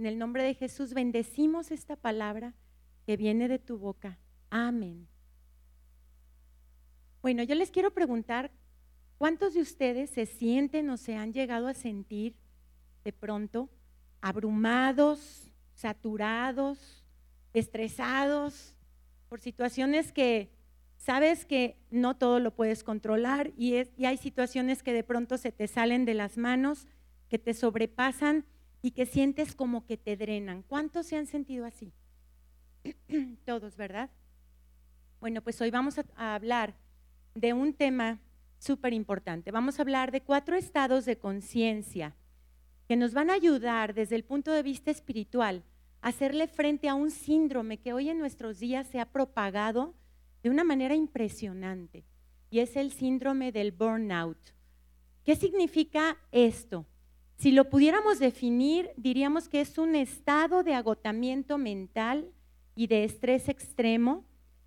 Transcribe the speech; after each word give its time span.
En 0.00 0.06
el 0.06 0.16
nombre 0.16 0.42
de 0.42 0.54
Jesús 0.54 0.94
bendecimos 0.94 1.70
esta 1.70 1.94
palabra 1.94 2.54
que 3.04 3.18
viene 3.18 3.48
de 3.48 3.58
tu 3.58 3.76
boca. 3.76 4.18
Amén. 4.48 5.06
Bueno, 7.20 7.42
yo 7.42 7.54
les 7.54 7.70
quiero 7.70 7.92
preguntar, 7.92 8.50
¿cuántos 9.18 9.52
de 9.52 9.60
ustedes 9.60 10.08
se 10.08 10.24
sienten 10.24 10.88
o 10.88 10.96
se 10.96 11.16
han 11.16 11.34
llegado 11.34 11.66
a 11.66 11.74
sentir 11.74 12.34
de 13.04 13.12
pronto 13.12 13.68
abrumados, 14.22 15.52
saturados, 15.74 17.04
estresados 17.52 18.74
por 19.28 19.38
situaciones 19.38 20.12
que 20.12 20.50
sabes 20.96 21.44
que 21.44 21.76
no 21.90 22.16
todo 22.16 22.40
lo 22.40 22.56
puedes 22.56 22.84
controlar 22.84 23.52
y, 23.54 23.74
y 23.98 24.06
hay 24.06 24.16
situaciones 24.16 24.82
que 24.82 24.94
de 24.94 25.04
pronto 25.04 25.36
se 25.36 25.52
te 25.52 25.66
salen 25.66 26.06
de 26.06 26.14
las 26.14 26.38
manos, 26.38 26.88
que 27.28 27.38
te 27.38 27.52
sobrepasan 27.52 28.46
y 28.82 28.92
que 28.92 29.06
sientes 29.06 29.54
como 29.54 29.86
que 29.86 29.96
te 29.96 30.16
drenan. 30.16 30.62
¿Cuántos 30.62 31.06
se 31.06 31.16
han 31.16 31.26
sentido 31.26 31.66
así? 31.66 31.92
Todos, 33.44 33.76
¿verdad? 33.76 34.10
Bueno, 35.20 35.42
pues 35.42 35.60
hoy 35.60 35.70
vamos 35.70 35.98
a, 35.98 36.34
hablar 36.34 36.74
de 37.34 37.52
un 37.52 37.74
tema 37.74 38.20
súper 38.58 38.94
importante. 38.94 39.50
Vamos 39.50 39.78
a 39.78 39.82
hablar 39.82 40.12
de 40.12 40.22
cuatro 40.22 40.56
estados 40.56 41.04
de 41.04 41.18
conciencia 41.18 42.16
que 42.88 42.96
nos 42.96 43.12
van 43.12 43.30
a 43.30 43.34
ayudar 43.34 43.94
desde 43.94 44.16
el 44.16 44.24
punto 44.24 44.50
de 44.50 44.62
vista 44.62 44.90
espiritual 44.90 45.62
a 46.00 46.08
hacerle 46.08 46.48
frente 46.48 46.88
a 46.88 46.94
un 46.94 47.10
síndrome 47.10 47.78
que 47.78 47.92
hoy 47.92 48.08
en 48.08 48.18
nuestros 48.18 48.58
días 48.58 48.86
se 48.86 48.98
ha 48.98 49.12
propagado 49.12 49.94
de 50.42 50.50
una 50.50 50.64
manera 50.64 50.94
impresionante 50.94 52.04
y 52.48 52.60
es 52.60 52.76
el 52.76 52.90
síndrome 52.90 53.52
del 53.52 53.72
burnout. 53.72 54.38
¿Qué 55.24 55.36
significa 55.36 56.16
esto? 56.32 56.86
Si 57.40 57.52
lo 57.52 57.70
pudiéramos 57.70 58.18
definir, 58.18 58.90
diríamos 58.98 59.48
que 59.48 59.62
es 59.62 59.78
un 59.78 59.96
estado 59.96 60.62
de 60.62 60.74
agotamiento 60.74 61.56
mental 61.56 62.30
y 62.76 62.86
de 62.86 63.04
estrés 63.04 63.48
extremo 63.48 64.26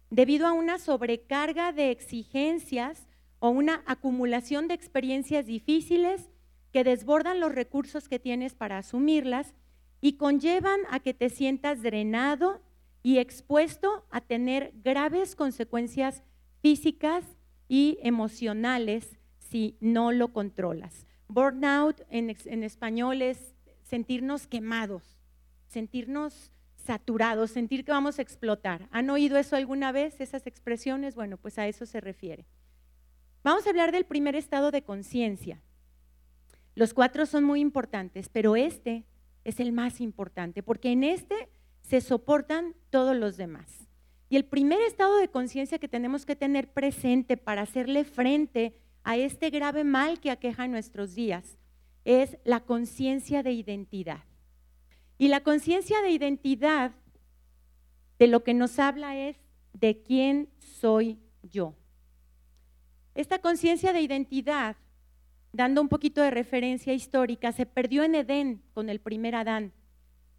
debido 0.09 0.47
a 0.47 0.53
una 0.53 0.79
sobrecarga 0.79 1.71
de 1.71 1.91
exigencias 1.91 3.07
o 3.38 3.49
una 3.49 3.83
acumulación 3.85 4.67
de 4.67 4.73
experiencias 4.73 5.45
difíciles 5.45 6.31
que 6.71 6.83
desbordan 6.83 7.39
los 7.39 7.53
recursos 7.53 8.09
que 8.09 8.17
tienes 8.17 8.55
para 8.55 8.79
asumirlas 8.79 9.53
y 10.01 10.13
conllevan 10.13 10.79
a 10.89 10.99
que 10.99 11.13
te 11.13 11.29
sientas 11.29 11.83
drenado 11.83 12.59
y 13.03 13.19
expuesto 13.19 14.07
a 14.09 14.19
tener 14.19 14.73
graves 14.83 15.35
consecuencias 15.35 16.23
físicas 16.63 17.23
y 17.67 17.99
emocionales 18.01 19.19
si 19.38 19.77
no 19.79 20.11
lo 20.11 20.33
controlas. 20.33 21.05
Burnout 21.27 22.02
en, 22.09 22.29
español 22.63 23.21
es 23.21 23.55
sentirnos 23.83 24.47
quemados, 24.47 25.17
sentirnos 25.67 26.52
saturados, 26.75 27.52
sentir 27.52 27.85
que 27.85 27.91
vamos 27.91 28.19
a 28.19 28.21
explotar. 28.21 28.88
¿Han 28.91 29.09
oído 29.09 29.38
eso 29.38 29.55
alguna 29.55 29.91
vez, 29.91 30.19
esas 30.19 30.45
expresiones? 30.47 31.16
Bueno, 31.16 31.38
pues 31.38 31.57
a 31.57 31.67
eso 31.67 31.85
se 31.85 32.01
refiere. 32.01 32.45
Vamos 33.44 33.66
a 33.66 33.69
hablar 33.69 33.91
del 33.91 34.05
primer 34.05 34.35
estado 34.35 34.71
de 34.71 34.83
conciencia. 34.83 35.61
Los 36.75 36.94
cuatro 36.94 37.25
son 37.25 37.44
muy 37.44 37.59
importantes, 37.61 38.29
pero 38.29 38.55
este 38.55 39.05
es 39.44 39.59
el 39.59 39.71
más 39.71 40.01
importante, 40.01 40.63
porque 40.63 40.91
en 40.91 41.03
este 41.03 41.49
se 41.81 42.01
soportan 42.01 42.75
todos 42.89 43.16
los 43.16 43.38
demás. 43.38 43.88
Y 44.29 44.38
el 44.38 44.45
primer 44.45 44.81
estado 44.81 45.17
de 45.17 45.27
conciencia 45.27 45.77
que 45.77 45.88
tenemos 45.88 46.25
que 46.25 46.35
tener 46.35 46.71
presente 46.71 47.38
para 47.38 47.61
hacerle 47.61 48.03
frente 48.03 48.79
a 49.03 49.17
este 49.17 49.49
grave 49.49 49.83
mal 49.83 50.19
que 50.19 50.31
aqueja 50.31 50.67
nuestros 50.67 51.13
días 51.13 51.57
es 52.05 52.37
la 52.43 52.61
conciencia 52.61 53.43
de 53.43 53.51
identidad. 53.51 54.23
Y 55.17 55.27
la 55.27 55.41
conciencia 55.41 56.01
de 56.01 56.11
identidad 56.11 56.91
de 58.19 58.28
lo 58.28 58.44
que 58.44 58.53
nos 58.53 58.79
habla 58.79 59.17
es 59.17 59.38
de 59.73 60.01
quién 60.01 60.50
soy 60.59 61.19
yo. 61.41 61.75
Esta 63.16 63.39
conciencia 63.39 63.94
de 63.94 64.01
identidad, 64.01 64.75
dando 65.51 65.81
un 65.81 65.89
poquito 65.89 66.22
de 66.22 66.31
referencia 66.31 66.94
histórica, 66.94 67.51
se 67.51 67.66
perdió 67.66 68.03
en 68.03 68.16
Edén 68.16 68.63
con 68.73 68.89
el 68.89 68.99
primer 68.99 69.35
Adán, 69.35 69.72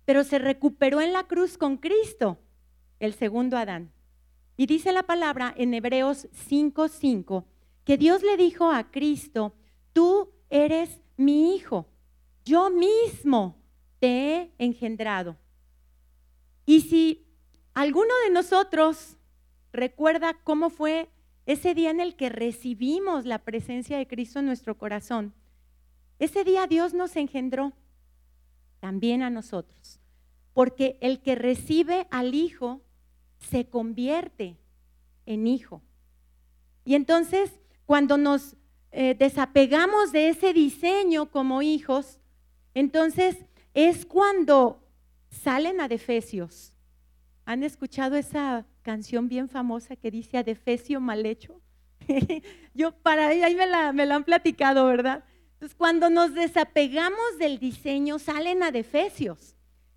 pero 0.05 0.25
se 0.25 0.39
recuperó 0.39 1.01
en 1.01 1.13
la 1.13 1.25
cruz 1.25 1.57
con 1.57 1.77
Cristo, 1.77 2.39
el 2.99 3.15
segundo 3.15 3.57
Adán. 3.57 3.93
Y 4.57 4.67
dice 4.67 4.93
la 4.93 5.05
palabra 5.05 5.55
en 5.57 5.73
Hebreos 5.75 6.29
5:5 6.33 7.45
que 7.85 7.97
Dios 7.99 8.23
le 8.23 8.37
dijo 8.37 8.71
a 8.71 8.91
Cristo, 8.91 9.55
tú 9.93 10.31
eres 10.51 11.01
mi 11.17 11.55
hijo, 11.55 11.87
yo 12.45 12.71
mismo 12.71 13.57
te 14.01 14.09
he 14.09 14.55
engendrado. 14.59 15.37
Y 16.67 16.83
si 16.83 17.27
alguno 17.75 18.15
de 18.25 18.31
nosotros 18.31 19.17
recuerda 19.73 20.35
cómo 20.45 20.71
fue 20.71 21.11
ese 21.47 21.75
día 21.75 21.91
en 21.91 22.01
el 22.01 22.17
que 22.17 22.31
recibimos 22.31 23.27
la 23.27 23.39
presencia 23.39 23.99
de 23.99 24.07
Cristo 24.07 24.39
en 24.39 24.47
nuestro 24.47 24.79
corazón, 24.79 25.35
ese 26.19 26.45
día 26.45 26.67
Dios 26.67 26.95
nos 26.95 27.17
engendró 27.17 27.73
también 28.81 29.23
a 29.23 29.31
nosotros, 29.31 30.01
porque 30.53 30.99
el 31.01 31.21
que 31.21 31.35
recibe 31.35 32.07
al 32.11 32.35
Hijo 32.35 32.83
se 33.39 33.67
convierte 33.69 34.57
en 35.27 35.47
hijo. 35.47 35.83
Y 36.85 36.95
entonces 36.95 37.53
cuando 37.87 38.17
nos 38.17 38.57
eh, 38.93 39.15
desapegamos 39.19 40.13
de 40.13 40.29
ese 40.29 40.53
diseño 40.53 41.31
como 41.31 41.63
hijos, 41.63 42.19
entonces 42.75 43.37
es 43.75 44.07
cuando 44.07 44.83
salen 45.31 45.81
a. 45.89 45.89
¿Han 47.45 47.63
escuchado 47.63 48.17
esa 48.17 48.67
canción 48.83 49.29
bien 49.29 49.49
famosa 49.49 49.97
que 49.97 50.11
dice 50.11 50.39
a 50.39 50.43
Defesio 50.43 51.01
mal 51.01 51.27
hecho? 51.27 51.61
Yo 52.75 52.93
para 52.93 53.29
ahí, 53.29 53.43
ahí 53.43 53.55
me, 53.55 53.67
la, 53.67 53.93
me 53.93 54.07
la 54.07 54.17
han 54.17 54.25
platicado, 54.25 54.87
¿verdad? 54.87 55.25
Entonces, 55.55 55.75
cuando 55.77 56.11
nos 56.11 56.35
desapegamos 56.35 57.39
del 57.39 57.59
diseño, 57.59 58.19
salen 58.19 58.63
a. 58.63 58.71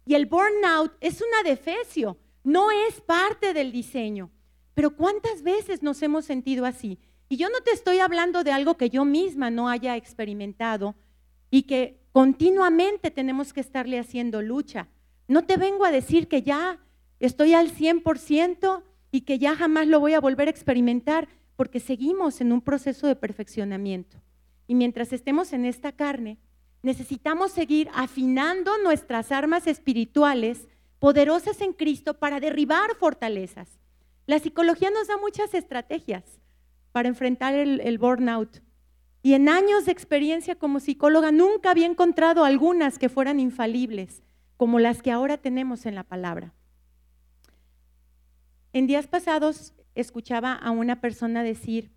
Y 0.06 0.16
el 0.16 0.26
burnout 0.26 0.94
es 1.02 1.22
una 1.22 1.44
defesio, 1.44 2.18
no 2.44 2.72
es 2.72 3.02
parte 3.02 3.54
del 3.54 3.72
diseño. 3.72 4.32
Pero 4.74 4.96
¿cuántas 4.96 5.42
veces 5.44 5.84
nos 5.84 6.02
hemos 6.02 6.26
sentido 6.26 6.66
así? 6.66 7.00
Y 7.30 7.38
yo 7.38 7.50
no 7.50 7.62
te 7.62 7.72
estoy 7.72 8.00
hablando 8.00 8.44
de 8.44 8.52
algo 8.52 8.78
que 8.78 8.90
yo 8.90 9.04
misma 9.04 9.50
no 9.50 9.70
haya 9.70 9.98
experimentado 9.98 10.96
y 11.50 11.64
que 11.64 12.00
continuamente 12.12 13.12
tenemos 13.12 13.54
que 13.54 13.60
estarle 13.60 14.00
haciendo 14.00 14.42
lucha. 14.42 14.88
No 15.28 15.46
te 15.46 15.58
vengo 15.58 15.86
a 15.86 15.92
decir 15.92 16.28
que 16.28 16.42
ya 16.42 16.80
estoy 17.20 17.54
al 17.54 17.72
100% 17.72 18.84
y 19.12 19.22
que 19.22 19.40
ya 19.40 19.56
jamás 19.56 19.88
lo 19.88 20.00
voy 20.00 20.14
a 20.14 20.22
volver 20.22 20.48
a 20.48 20.52
experimentar, 20.52 21.28
porque 21.56 21.80
seguimos 21.80 22.40
en 22.40 22.52
un 22.52 22.62
proceso 22.62 23.08
de 23.08 23.16
perfeccionamiento. 23.16 24.22
Y 24.68 24.76
mientras 24.76 25.12
estemos 25.12 25.54
en 25.54 25.66
esta 25.66 25.92
carne, 25.92 26.38
necesitamos 26.84 27.52
seguir 27.52 27.90
afinando 27.94 28.78
nuestras 28.78 29.32
armas 29.32 29.66
espirituales 29.66 30.68
poderosas 31.00 31.60
en 31.62 31.74
Cristo 31.74 32.14
para 32.16 32.40
derribar 32.40 32.96
fortalezas. 32.96 33.80
La 34.28 34.40
psicología 34.40 34.92
nos 34.92 35.08
da 35.08 35.18
muchas 35.18 35.54
estrategias 35.54 36.37
para 36.98 37.10
enfrentar 37.10 37.54
el, 37.54 37.98
burnout. 38.00 38.64
Y 39.22 39.36
en 39.36 39.50
años 39.50 39.86
de 39.86 39.92
experiencia 39.92 40.56
como 40.56 40.80
psicóloga 40.80 41.32
nunca 41.32 41.70
había 41.70 41.86
encontrado 41.86 42.44
algunas 42.44 42.98
que 42.98 43.08
fueran 43.08 43.40
infalibles, 43.40 44.24
como 44.58 44.80
las 44.80 45.04
que 45.04 45.12
ahora 45.12 45.38
tenemos 45.38 45.86
en 45.86 45.94
la 45.94 46.04
palabra. 46.04 46.56
En 48.74 48.88
días 48.88 49.06
pasados 49.06 49.76
escuchaba 49.94 50.54
a 50.54 50.72
una 50.72 51.00
persona 51.00 51.44
decir, 51.44 51.92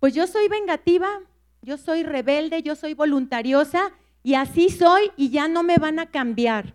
pues 0.00 0.14
yo 0.14 0.26
soy 0.26 0.48
vengativa, 0.48 1.20
yo 1.62 1.78
soy 1.78 2.02
rebelde, 2.02 2.60
yo 2.64 2.74
soy 2.74 2.94
voluntariosa 2.94 3.92
y 4.24 4.34
así 4.34 4.68
soy 4.68 5.12
y 5.16 5.30
ya 5.30 5.46
no 5.46 5.62
me 5.62 5.76
van 5.76 6.00
a 6.00 6.06
cambiar. 6.06 6.74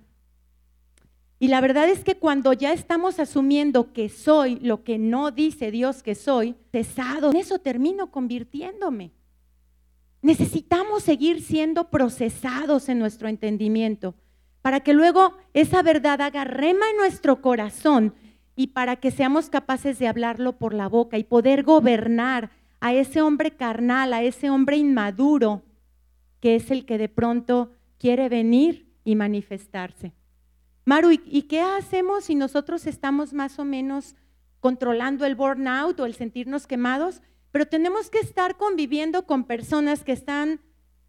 Y 1.39 1.47
la 1.47 1.61
verdad 1.61 1.87
es 1.87 2.03
que 2.03 2.15
cuando 2.15 2.51
ya 2.51 2.73
estamos 2.73 3.17
asumiendo 3.17 3.93
que 3.93 4.09
soy 4.09 4.59
lo 4.59 4.83
que 4.83 4.97
no 4.97 5.31
dice 5.31 5.71
Dios 5.71 6.03
que 6.03 6.13
soy, 6.13 6.55
cesado, 6.71 7.31
en 7.31 7.37
eso 7.37 7.59
termino 7.59 8.11
convirtiéndome. 8.11 9.11
Necesitamos 10.21 11.03
seguir 11.03 11.41
siendo 11.41 11.89
procesados 11.89 12.89
en 12.89 12.99
nuestro 12.99 13.29
entendimiento 13.29 14.15
para 14.61 14.81
que 14.81 14.93
luego 14.93 15.37
esa 15.53 15.81
verdad 15.81 16.21
haga 16.21 16.43
rema 16.43 16.89
en 16.89 16.97
nuestro 16.97 17.41
corazón 17.41 18.13
y 18.57 18.67
para 18.67 18.97
que 18.97 19.09
seamos 19.09 19.49
capaces 19.49 19.97
de 19.97 20.09
hablarlo 20.09 20.57
por 20.57 20.73
la 20.73 20.89
boca 20.89 21.17
y 21.17 21.23
poder 21.23 21.63
gobernar 21.63 22.51
a 22.81 22.93
ese 22.93 23.21
hombre 23.21 23.51
carnal, 23.51 24.11
a 24.11 24.21
ese 24.23 24.49
hombre 24.49 24.75
inmaduro, 24.75 25.63
que 26.41 26.55
es 26.55 26.69
el 26.69 26.85
que 26.85 26.97
de 26.97 27.07
pronto 27.07 27.71
quiere 27.97 28.27
venir 28.27 28.91
y 29.05 29.15
manifestarse. 29.15 30.18
Maru, 30.89 31.11
¿y 31.11 31.43
qué 31.43 31.61
hacemos 31.61 32.23
si 32.23 32.33
nosotros 32.33 32.87
estamos 32.87 33.31
más 33.31 33.59
o 33.59 33.63
menos 33.63 34.15
controlando 34.59 35.23
el 35.23 35.35
burnout 35.35 35.99
o 35.99 36.07
el 36.07 36.15
sentirnos 36.15 36.65
quemados? 36.65 37.21
Pero 37.51 37.67
tenemos 37.67 38.09
que 38.09 38.17
estar 38.17 38.57
conviviendo 38.57 39.27
con 39.27 39.43
personas 39.43 40.03
que 40.03 40.13
están 40.13 40.61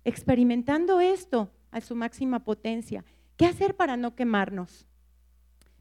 experimentando 0.04 1.00
esto 1.00 1.50
a 1.70 1.80
su 1.80 1.94
máxima 1.94 2.44
potencia, 2.44 3.06
¿Qué 3.38 3.46
hacer 3.46 3.74
para 3.74 3.96
no 3.96 4.14
quemarnos? 4.14 4.84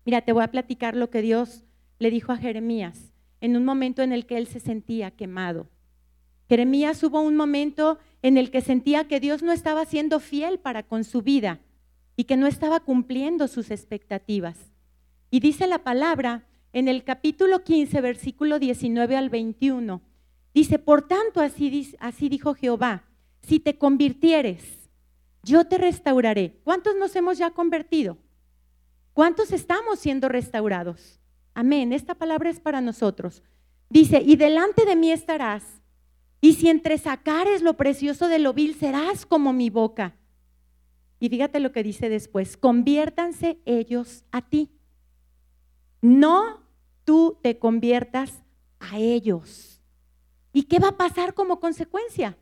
Mira, 0.06 0.22
te 0.22 0.32
voy 0.32 0.44
a 0.44 0.52
platicar 0.52 0.96
lo 0.96 1.10
que 1.10 1.22
Dios 1.22 1.66
le 1.98 2.10
dijo 2.10 2.32
a 2.32 2.38
Jeremías 2.38 3.12
en 3.42 3.58
un 3.58 3.66
momento 3.66 4.02
en 4.02 4.14
el 4.14 4.26
que 4.26 4.38
él 4.38 4.48
se 4.48 4.62
sentía 4.62 5.12
quemado. 5.12 5.68
Jeremías 6.48 7.04
hubo 7.04 7.20
un 7.20 7.36
momento 7.36 8.00
en 8.22 8.38
el 8.38 8.50
que 8.50 8.62
sentía 8.62 9.10
que 9.10 9.20
Dios 9.20 9.44
no 9.44 9.52
estaba 9.52 9.84
siendo 9.84 10.22
fiel 10.22 10.58
para 10.58 10.84
con 10.84 11.04
su 11.04 11.22
vida 11.22 11.60
y 12.20 12.26
que 12.26 12.36
no 12.36 12.48
estaba 12.48 12.82
cumpliendo 12.82 13.48
sus 13.48 13.72
expectativas. 13.72 14.58
Y 15.32 15.40
dice 15.40 15.68
la 15.68 15.86
palabra 15.86 16.50
en 16.74 16.90
el 16.90 17.06
capítulo 17.06 17.64
15, 17.64 18.02
versículo 18.02 18.60
19 18.60 19.16
al 19.16 19.30
21, 19.30 20.02
dice, 20.54 20.80
por 20.80 21.08
tanto 21.08 21.40
así, 21.40 21.70
dijo 22.28 22.56
Jehová, 22.56 23.06
si 23.42 23.62
te 23.62 23.78
convirtieres, 23.78 24.90
yo 25.44 25.64
te 25.64 25.78
restauraré. 25.78 26.60
¿Cuántos 26.66 26.94
nos 26.98 27.16
hemos 27.16 27.38
ya 27.38 27.52
convertido? 27.52 28.18
¿Cuántos 29.14 29.54
estamos 29.54 30.00
siendo 30.00 30.28
restaurados? 30.28 31.22
Amén. 31.54 31.94
Esta 31.94 32.16
palabra 32.16 32.50
es 32.50 32.60
para 32.60 32.82
nosotros. 32.82 33.44
Dice, 33.90 34.22
y 34.22 34.36
delante 34.36 34.84
de 34.84 34.98
mí 34.98 35.14
estarás, 35.14 35.64
y 36.42 36.56
si 36.56 36.68
entre 36.68 36.98
sacares 36.98 37.62
lo 37.62 37.76
precioso 37.76 38.28
de 38.28 38.40
lo 38.40 38.52
vil, 38.52 38.76
serás 38.76 39.26
como 39.26 39.54
mi 39.54 39.70
boca. 39.70 40.19
Y 41.20 41.30
fíjate 41.30 41.60
lo 41.60 41.72
que 41.72 41.84
dice 41.84 42.10
después, 42.10 42.58
conviértanse 42.58 43.60
ellos 43.66 44.24
a 44.32 44.42
ti. 44.42 44.72
No 46.02 46.64
tú 47.04 47.38
te 47.42 47.60
conviertas 47.60 48.44
a 48.80 48.98
ellos. 48.98 49.82
¿Y 50.54 50.64
qué 50.64 50.80
va 50.80 50.90
a 50.90 50.98
pasar 50.98 51.34
como 51.34 51.60
consecuencia? 51.60 52.38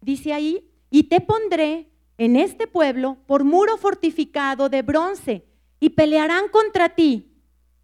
Dice 0.00 0.32
ahí, 0.32 0.70
y 0.90 1.04
te 1.04 1.20
pondré 1.20 1.90
en 2.18 2.36
este 2.36 2.66
pueblo 2.66 3.18
por 3.26 3.44
muro 3.44 3.76
fortificado 3.76 4.68
de 4.68 4.82
bronce, 4.82 5.44
y 5.82 5.90
pelearán 5.90 6.48
contra 6.48 6.90
ti, 6.90 7.32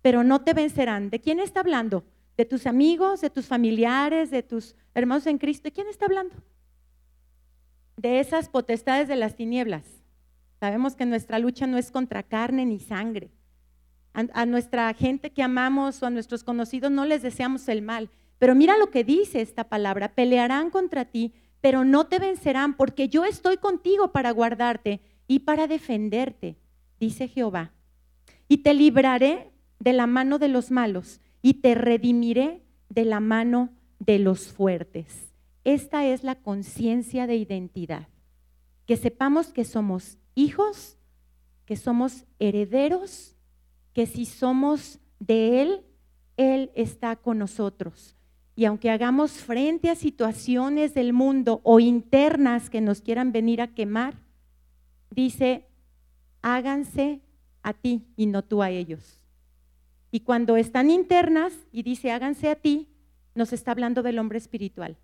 pero 0.02 0.22
no 0.22 0.42
te 0.42 0.54
vencerán. 0.54 1.10
¿De 1.10 1.20
quién 1.20 1.40
está 1.40 1.58
hablando? 1.58 2.04
¿De 2.36 2.44
tus 2.44 2.68
amigos, 2.68 3.20
de 3.20 3.28
tus 3.28 3.46
familiares, 3.46 4.30
de 4.30 4.44
tus 4.44 4.76
hermanos 4.94 5.26
en 5.26 5.38
Cristo? 5.38 5.64
¿De 5.64 5.72
quién 5.72 5.88
está 5.88 6.04
hablando? 6.04 6.36
De 7.96 8.20
esas 8.20 8.48
potestades 8.48 9.08
de 9.08 9.16
las 9.16 9.34
tinieblas. 9.34 9.97
Sabemos 10.60 10.96
que 10.96 11.06
nuestra 11.06 11.38
lucha 11.38 11.66
no 11.66 11.78
es 11.78 11.90
contra 11.90 12.22
carne 12.22 12.66
ni 12.66 12.78
sangre, 12.78 13.30
a, 14.12 14.46
nuestra 14.46 14.92
gente 14.94 15.30
que 15.30 15.42
amamos 15.42 16.02
o 16.02 16.06
a 16.06 16.10
nuestros 16.10 16.42
conocidos 16.42 16.90
no 16.90 17.04
les 17.04 17.22
deseamos 17.22 17.68
el 17.68 17.82
mal. 17.82 18.10
Pero 18.38 18.54
mira 18.54 18.76
lo 18.76 18.90
que 18.90 19.04
dice 19.04 19.40
esta 19.40 19.68
palabra, 19.68 20.14
pelearán 20.14 20.70
contra 20.70 21.04
ti, 21.04 21.34
pero 21.60 21.84
no 21.84 22.06
te 22.06 22.18
vencerán, 22.18 22.76
porque 22.76 23.08
yo 23.08 23.24
estoy 23.24 23.58
contigo 23.58 24.12
para 24.12 24.30
guardarte 24.30 25.00
y 25.26 25.40
para 25.40 25.66
defenderte, 25.66 26.56
dice 26.98 27.28
Jehová. 27.28 27.72
Y 28.48 28.58
te 28.58 28.74
libraré 28.74 29.52
de 29.78 29.92
la 29.92 30.06
mano 30.06 30.38
de 30.38 30.48
los 30.48 30.70
malos 30.70 31.20
y 31.42 31.54
te 31.54 31.74
redimiré 31.74 32.62
de 32.88 33.04
la 33.04 33.20
mano 33.20 33.70
de 33.98 34.18
los 34.18 34.48
fuertes. 34.48 35.34
Esta 35.64 36.06
es 36.06 36.24
la 36.24 36.36
conciencia 36.36 37.26
de 37.26 37.36
identidad. 37.36 38.08
Que 38.86 38.96
sepamos 38.96 39.48
que 39.48 39.64
somos 39.64 40.18
hijos, 40.38 40.96
que 41.64 41.76
somos 41.76 42.24
herederos 42.38 43.34
que 43.92 44.06
si 44.06 44.26
somos 44.26 45.00
de 45.18 45.60
Él, 45.60 45.84
Él 46.36 46.70
está 46.76 47.16
con 47.16 47.38
nosotros. 47.38 48.16
Y 48.54 48.64
aunque 48.64 48.90
hagamos 48.90 49.32
frente 49.32 49.90
a 49.90 49.96
situaciones 49.96 50.94
del 50.94 51.12
mundo 51.12 51.60
o 51.64 51.80
internas 51.80 52.70
que 52.70 52.80
nos 52.80 53.00
quieran 53.00 53.32
venir 53.32 53.60
a 53.60 53.74
quemar, 53.74 54.14
dice, 55.10 55.66
háganse 56.42 57.22
a 57.62 57.72
ti 57.72 58.06
y 58.16 58.26
no 58.26 58.42
tú 58.42 58.62
a 58.62 58.70
ellos. 58.70 59.20
Y 60.10 60.20
cuando 60.20 60.56
están 60.56 60.90
internas 60.90 61.52
y 61.72 61.82
dice, 61.82 62.12
háganse 62.12 62.50
a 62.50 62.54
ti, 62.54 62.88
nos 63.34 63.52
está 63.52 63.72
hablando 63.72 64.02
del 64.02 64.18
hombre 64.20 64.38
espiritual. 64.38 64.96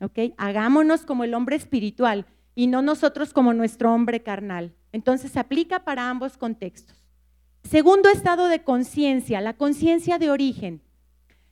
¿Ok? 0.00 0.34
Hagámonos 0.36 1.06
como 1.06 1.24
el 1.24 1.34
hombre 1.34 1.56
espiritual 1.56 2.26
y 2.58 2.66
no 2.66 2.82
nosotros 2.82 3.32
como 3.32 3.54
nuestro 3.54 3.94
hombre 3.94 4.24
carnal. 4.24 4.74
Entonces 4.90 5.36
aplica 5.36 5.84
para 5.84 6.10
ambos 6.10 6.36
contextos. 6.36 6.96
Segundo 7.62 8.08
estado 8.08 8.48
de 8.48 8.64
conciencia, 8.64 9.40
la 9.40 9.54
conciencia 9.54 10.18
de 10.18 10.28
origen. 10.28 10.82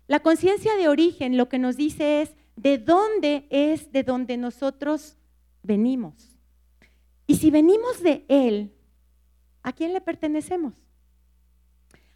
La 0.08 0.18
conciencia 0.18 0.74
de 0.74 0.88
origen 0.88 1.36
lo 1.36 1.48
que 1.48 1.60
nos 1.60 1.76
dice 1.76 2.22
es 2.22 2.34
de 2.56 2.78
dónde 2.78 3.46
es 3.50 3.92
de 3.92 4.02
donde 4.02 4.36
nosotros 4.36 5.16
venimos. 5.62 6.36
Y 7.28 7.36
si 7.36 7.52
venimos 7.52 8.02
de 8.02 8.24
Él, 8.26 8.72
¿a 9.62 9.72
quién 9.72 9.92
le 9.92 10.00
pertenecemos? 10.00 10.74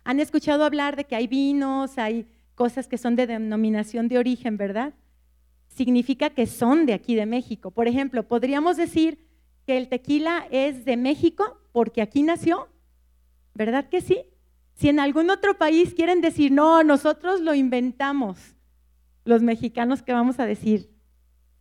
Han 0.02 0.18
escuchado 0.18 0.64
hablar 0.64 0.96
de 0.96 1.04
que 1.04 1.14
hay 1.14 1.28
vinos, 1.28 1.96
hay 1.96 2.26
cosas 2.56 2.88
que 2.88 2.98
son 2.98 3.14
de 3.14 3.28
denominación 3.28 4.08
de 4.08 4.18
origen, 4.18 4.56
¿verdad? 4.56 4.94
Significa 5.74 6.30
que 6.30 6.46
son 6.46 6.86
de 6.86 6.92
aquí 6.92 7.14
de 7.14 7.26
México. 7.26 7.70
Por 7.70 7.88
ejemplo, 7.88 8.28
podríamos 8.28 8.76
decir 8.76 9.26
que 9.66 9.78
el 9.78 9.88
tequila 9.88 10.46
es 10.50 10.84
de 10.84 10.96
México 10.96 11.58
porque 11.72 12.02
aquí 12.02 12.22
nació, 12.22 12.68
¿Verdad 13.54 13.88
que 13.88 14.00
sí? 14.00 14.22
Si 14.74 14.88
en 14.88 15.00
algún 15.00 15.30
otro 15.30 15.58
país 15.58 15.94
quieren 15.94 16.20
decir, 16.20 16.52
no, 16.52 16.82
nosotros 16.82 17.40
lo 17.40 17.54
inventamos, 17.54 18.56
los 19.24 19.42
mexicanos, 19.42 20.02
¿qué 20.02 20.12
vamos 20.12 20.40
a 20.40 20.46
decir? 20.46 20.90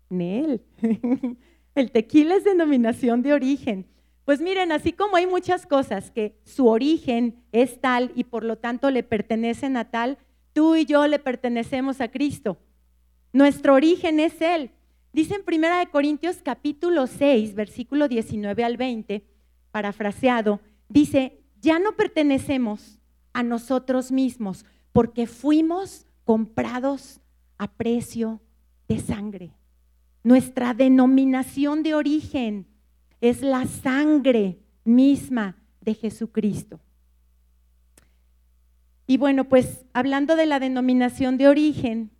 Nel. 0.09 0.63
El 1.75 1.91
tequila 1.91 2.35
es 2.35 2.43
denominación 2.43 3.21
de 3.21 3.33
origen. 3.33 3.85
Pues 4.25 4.41
miren, 4.41 4.71
así 4.71 4.93
como 4.93 5.15
hay 5.15 5.27
muchas 5.27 5.65
cosas 5.65 6.11
que 6.11 6.39
su 6.45 6.67
origen 6.67 7.43
es 7.51 7.81
tal 7.81 8.11
y 8.15 8.23
por 8.23 8.43
lo 8.43 8.57
tanto 8.57 8.91
le 8.91 9.03
pertenecen 9.03 9.75
a 9.75 9.91
tal, 9.91 10.17
tú 10.53 10.75
y 10.75 10.85
yo 10.85 11.07
le 11.07 11.19
pertenecemos 11.19 11.99
a 11.99 12.09
Cristo. 12.09 12.59
Nuestro 13.31 13.75
origen 13.75 14.19
es 14.19 14.41
Él. 14.41 14.71
Dice 15.13 15.35
en 15.35 15.41
1 15.45 15.91
Corintios 15.91 16.37
capítulo 16.43 17.07
6, 17.07 17.55
versículo 17.55 18.07
19 18.07 18.63
al 18.63 18.77
20, 18.77 19.25
parafraseado, 19.71 20.61
dice, 20.87 21.39
ya 21.61 21.79
no 21.79 21.95
pertenecemos 21.95 22.99
a 23.33 23.43
nosotros 23.43 24.11
mismos 24.11 24.65
porque 24.91 25.27
fuimos 25.27 26.05
comprados 26.23 27.21
a 27.57 27.71
precio 27.71 28.41
de 28.87 28.99
sangre. 28.99 29.51
Nuestra 30.23 30.73
denominación 30.73 31.83
de 31.83 31.95
origen 31.95 32.67
es 33.21 33.41
la 33.41 33.65
sangre 33.65 34.59
misma 34.83 35.57
de 35.81 35.93
Jesucristo. 35.93 36.79
Y 39.07 39.17
bueno, 39.17 39.45
pues 39.49 39.85
hablando 39.93 40.35
de 40.35 40.45
la 40.45 40.59
denominación 40.59 41.37
de 41.37 41.47
origen, 41.47 42.11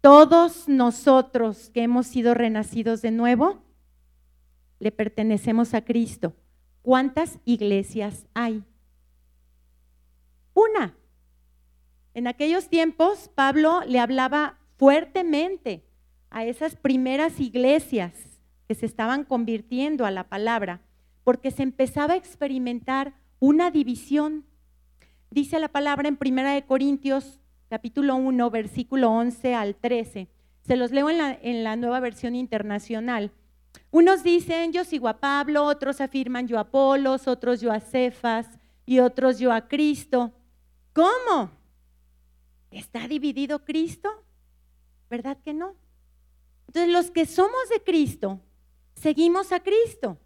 todos 0.00 0.68
nosotros 0.68 1.70
que 1.70 1.82
hemos 1.82 2.06
sido 2.06 2.34
renacidos 2.34 3.02
de 3.02 3.10
nuevo, 3.10 3.62
le 4.78 4.92
pertenecemos 4.92 5.74
a 5.74 5.84
Cristo. 5.84 6.34
¿Cuántas 6.82 7.38
iglesias 7.44 8.26
hay? 8.34 8.62
Una. 10.54 10.94
En 12.14 12.26
aquellos 12.26 12.68
tiempos 12.68 13.30
Pablo 13.34 13.80
le 13.86 13.98
hablaba 13.98 14.58
fuertemente 14.76 15.84
a 16.30 16.44
esas 16.44 16.76
primeras 16.76 17.40
iglesias 17.40 18.12
que 18.68 18.74
se 18.74 18.86
estaban 18.86 19.24
convirtiendo 19.24 20.04
a 20.06 20.10
la 20.10 20.28
palabra, 20.28 20.80
porque 21.24 21.50
se 21.50 21.62
empezaba 21.62 22.14
a 22.14 22.16
experimentar 22.16 23.14
una 23.38 23.70
división. 23.70 24.44
Dice 25.30 25.58
la 25.58 25.68
palabra 25.68 26.08
en 26.08 26.16
Primera 26.16 26.52
de 26.52 26.64
Corintios 26.64 27.40
capítulo 27.68 28.16
1, 28.16 28.50
versículo 28.50 29.10
11 29.10 29.54
al 29.54 29.74
13. 29.76 30.28
Se 30.62 30.76
los 30.76 30.90
leo 30.90 31.10
en 31.10 31.18
la, 31.18 31.38
en 31.40 31.64
la 31.64 31.76
nueva 31.76 32.00
versión 32.00 32.34
internacional. 32.34 33.32
Unos 33.90 34.22
dicen 34.22 34.72
yo 34.72 34.84
sigo 34.84 35.08
a 35.08 35.20
Pablo, 35.20 35.64
otros 35.64 36.00
afirman 36.00 36.48
yo 36.48 36.58
a 36.58 36.62
Apolos, 36.62 37.28
otros 37.28 37.60
yo 37.60 37.72
a 37.72 37.80
Cefas 37.80 38.46
y 38.84 39.00
otros 39.00 39.38
yo 39.38 39.52
a 39.52 39.68
Cristo. 39.68 40.32
¿Cómo? 40.92 41.50
¿Está 42.70 43.06
dividido 43.06 43.64
Cristo? 43.64 44.10
¿Verdad 45.08 45.38
que 45.44 45.54
no? 45.54 45.74
Entonces 46.66 46.92
los 46.92 47.10
que 47.10 47.26
somos 47.26 47.68
de 47.70 47.82
Cristo, 47.82 48.40
seguimos 48.94 49.52
a 49.52 49.60
Cristo. 49.60 50.18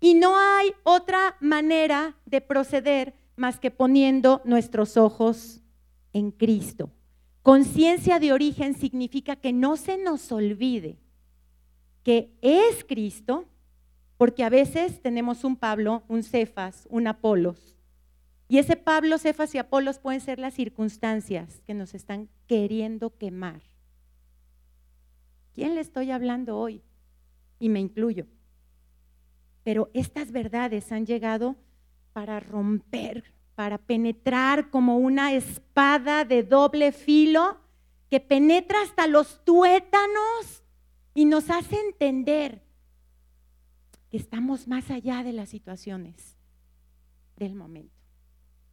Y 0.00 0.14
no 0.14 0.36
hay 0.36 0.72
otra 0.82 1.36
manera 1.40 2.16
de 2.26 2.40
proceder 2.40 3.14
más 3.36 3.60
que 3.60 3.70
poniendo 3.70 4.42
nuestros 4.44 4.96
ojos 4.96 5.61
en 6.12 6.30
Cristo. 6.30 6.90
Conciencia 7.42 8.18
de 8.18 8.32
origen 8.32 8.74
significa 8.74 9.36
que 9.36 9.52
no 9.52 9.76
se 9.76 9.98
nos 9.98 10.30
olvide 10.30 10.98
que 12.02 12.36
es 12.40 12.84
Cristo, 12.84 13.46
porque 14.16 14.44
a 14.44 14.50
veces 14.50 15.00
tenemos 15.00 15.44
un 15.44 15.56
Pablo, 15.56 16.02
un 16.08 16.22
Cefas, 16.22 16.86
un 16.90 17.06
Apolos. 17.06 17.76
Y 18.48 18.58
ese 18.58 18.76
Pablo, 18.76 19.18
Cefas 19.18 19.54
y 19.54 19.58
Apolos 19.58 19.98
pueden 19.98 20.20
ser 20.20 20.38
las 20.38 20.54
circunstancias 20.54 21.62
que 21.66 21.74
nos 21.74 21.94
están 21.94 22.28
queriendo 22.46 23.16
quemar. 23.16 23.62
¿Quién 25.54 25.74
le 25.74 25.80
estoy 25.80 26.10
hablando 26.10 26.58
hoy? 26.58 26.82
Y 27.58 27.68
me 27.68 27.80
incluyo. 27.80 28.26
Pero 29.64 29.90
estas 29.94 30.32
verdades 30.32 30.90
han 30.92 31.06
llegado 31.06 31.56
para 32.12 32.40
romper, 32.40 33.32
para 33.62 33.78
penetrar 33.78 34.70
como 34.70 34.96
una 34.96 35.34
espada 35.34 36.24
de 36.24 36.42
doble 36.42 36.90
filo 36.90 37.60
que 38.10 38.18
penetra 38.18 38.82
hasta 38.82 39.06
los 39.06 39.44
tuétanos 39.44 40.64
y 41.14 41.26
nos 41.26 41.48
hace 41.48 41.76
entender 41.78 42.60
que 44.10 44.16
estamos 44.16 44.66
más 44.66 44.90
allá 44.90 45.22
de 45.22 45.32
las 45.32 45.48
situaciones 45.48 46.36
del 47.36 47.54
momento. 47.54 47.94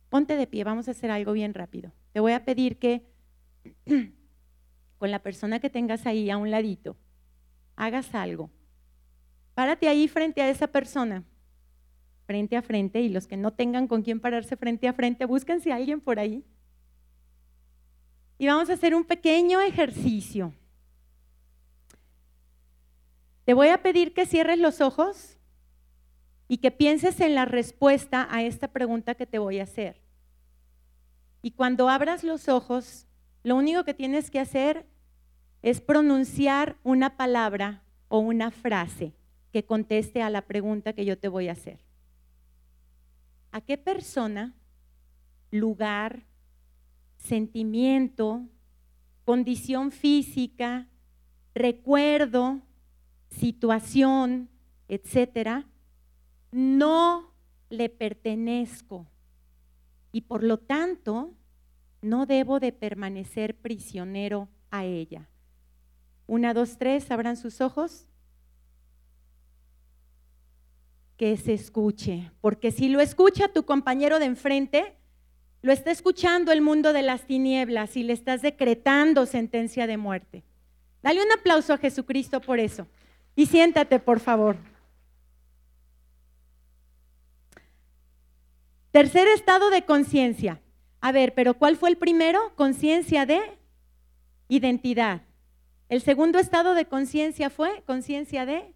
Ponte 0.09 0.35
de 0.35 0.47
pie, 0.47 0.63
vamos 0.63 0.87
a 0.87 0.91
hacer 0.91 1.11
algo 1.11 1.33
bien 1.33 1.53
rápido. 1.53 1.91
Te 2.11 2.19
voy 2.19 2.31
a 2.31 2.43
pedir 2.43 2.79
que 2.79 3.05
con 4.97 5.11
la 5.11 5.21
persona 5.21 5.59
que 5.59 5.69
tengas 5.69 6.07
ahí 6.07 6.31
a 6.31 6.37
un 6.37 6.49
ladito, 6.49 6.97
hagas 7.75 8.15
algo. 8.15 8.49
Párate 9.53 9.87
ahí 9.87 10.07
frente 10.07 10.41
a 10.41 10.49
esa 10.49 10.65
persona, 10.65 11.25
frente 12.29 12.55
a 12.55 12.61
frente, 12.61 13.01
y 13.01 13.09
los 13.09 13.25
que 13.25 13.37
no 13.37 13.53
tengan 13.53 13.87
con 13.87 14.03
quién 14.03 14.19
pararse 14.19 14.55
frente 14.55 14.87
a 14.87 14.93
frente, 14.93 15.25
búsquense 15.25 15.71
a 15.71 15.77
alguien 15.77 15.99
por 15.99 16.19
ahí. 16.19 16.45
Y 18.37 18.45
vamos 18.45 18.69
a 18.69 18.73
hacer 18.73 18.93
un 18.93 19.03
pequeño 19.03 19.59
ejercicio. 19.61 20.53
Te 23.45 23.55
voy 23.55 23.69
a 23.69 23.81
pedir 23.81 24.13
que 24.13 24.27
cierres 24.27 24.59
los 24.59 24.79
ojos 24.79 25.39
y 26.47 26.57
que 26.57 26.69
pienses 26.69 27.19
en 27.19 27.33
la 27.33 27.45
respuesta 27.45 28.27
a 28.29 28.43
esta 28.43 28.67
pregunta 28.67 29.15
que 29.15 29.25
te 29.25 29.39
voy 29.39 29.57
a 29.57 29.63
hacer. 29.63 29.99
Y 31.41 31.49
cuando 31.49 31.89
abras 31.89 32.23
los 32.23 32.47
ojos, 32.47 33.07
lo 33.41 33.55
único 33.55 33.83
que 33.85 33.95
tienes 33.95 34.29
que 34.29 34.39
hacer 34.39 34.85
es 35.63 35.81
pronunciar 35.81 36.77
una 36.83 37.17
palabra 37.17 37.81
o 38.07 38.19
una 38.19 38.51
frase 38.51 39.15
que 39.51 39.65
conteste 39.65 40.21
a 40.21 40.29
la 40.29 40.43
pregunta 40.43 40.93
que 40.93 41.05
yo 41.05 41.17
te 41.17 41.27
voy 41.27 41.47
a 41.47 41.53
hacer. 41.53 41.88
¿A 43.51 43.61
qué 43.61 43.77
persona, 43.77 44.53
lugar, 45.51 46.25
sentimiento, 47.17 48.47
condición 49.25 49.91
física, 49.91 50.87
recuerdo, 51.53 52.61
situación, 53.29 54.49
etcétera, 54.87 55.67
no 56.51 57.33
le 57.69 57.89
pertenezco 57.89 59.07
y 60.11 60.21
por 60.21 60.43
lo 60.43 60.57
tanto 60.57 61.33
no 62.01 62.25
debo 62.25 62.59
de 62.59 62.71
permanecer 62.71 63.55
prisionero 63.55 64.49
a 64.71 64.85
ella. 64.85 65.29
Una, 66.27 66.53
dos, 66.53 66.77
tres, 66.77 67.11
abran 67.11 67.37
sus 67.37 67.61
ojos. 67.61 68.07
Que 71.19 71.35
se 71.35 71.51
escuche, 71.51 72.31
porque 72.39 72.71
si 72.71 72.87
lo 72.87 73.01
escucha 73.01 73.49
tu 73.49 73.65
compañero 73.65 74.19
de 74.19 74.25
enfrente, 74.25 74.95
lo 75.61 75.73
está 75.73 75.91
escuchando 75.91 76.53
el 76.53 76.61
mundo 76.61 76.93
de 76.93 77.01
las 77.01 77.27
tinieblas 77.27 77.97
y 77.97 78.03
le 78.03 78.13
estás 78.13 78.41
decretando 78.41 79.25
sentencia 79.25 79.85
de 79.85 79.97
muerte. 79.97 80.45
Dale 81.03 81.21
un 81.21 81.29
aplauso 81.33 81.73
a 81.73 81.77
Jesucristo 81.77 82.39
por 82.39 82.57
eso. 82.57 82.87
Y 83.35 83.47
siéntate, 83.47 83.99
por 83.99 84.21
favor. 84.21 84.55
Tercer 88.91 89.27
estado 89.27 89.71
de 89.71 89.83
conciencia. 89.83 90.61
A 91.01 91.11
ver, 91.11 91.33
pero 91.33 91.53
¿cuál 91.55 91.75
fue 91.75 91.89
el 91.89 91.97
primero? 91.97 92.53
Conciencia 92.55 93.25
de 93.25 93.41
identidad. 94.47 95.23
El 95.89 95.99
segundo 95.99 96.39
estado 96.39 96.75
de 96.75 96.85
conciencia 96.85 97.49
fue 97.49 97.83
conciencia 97.85 98.45
de 98.45 98.73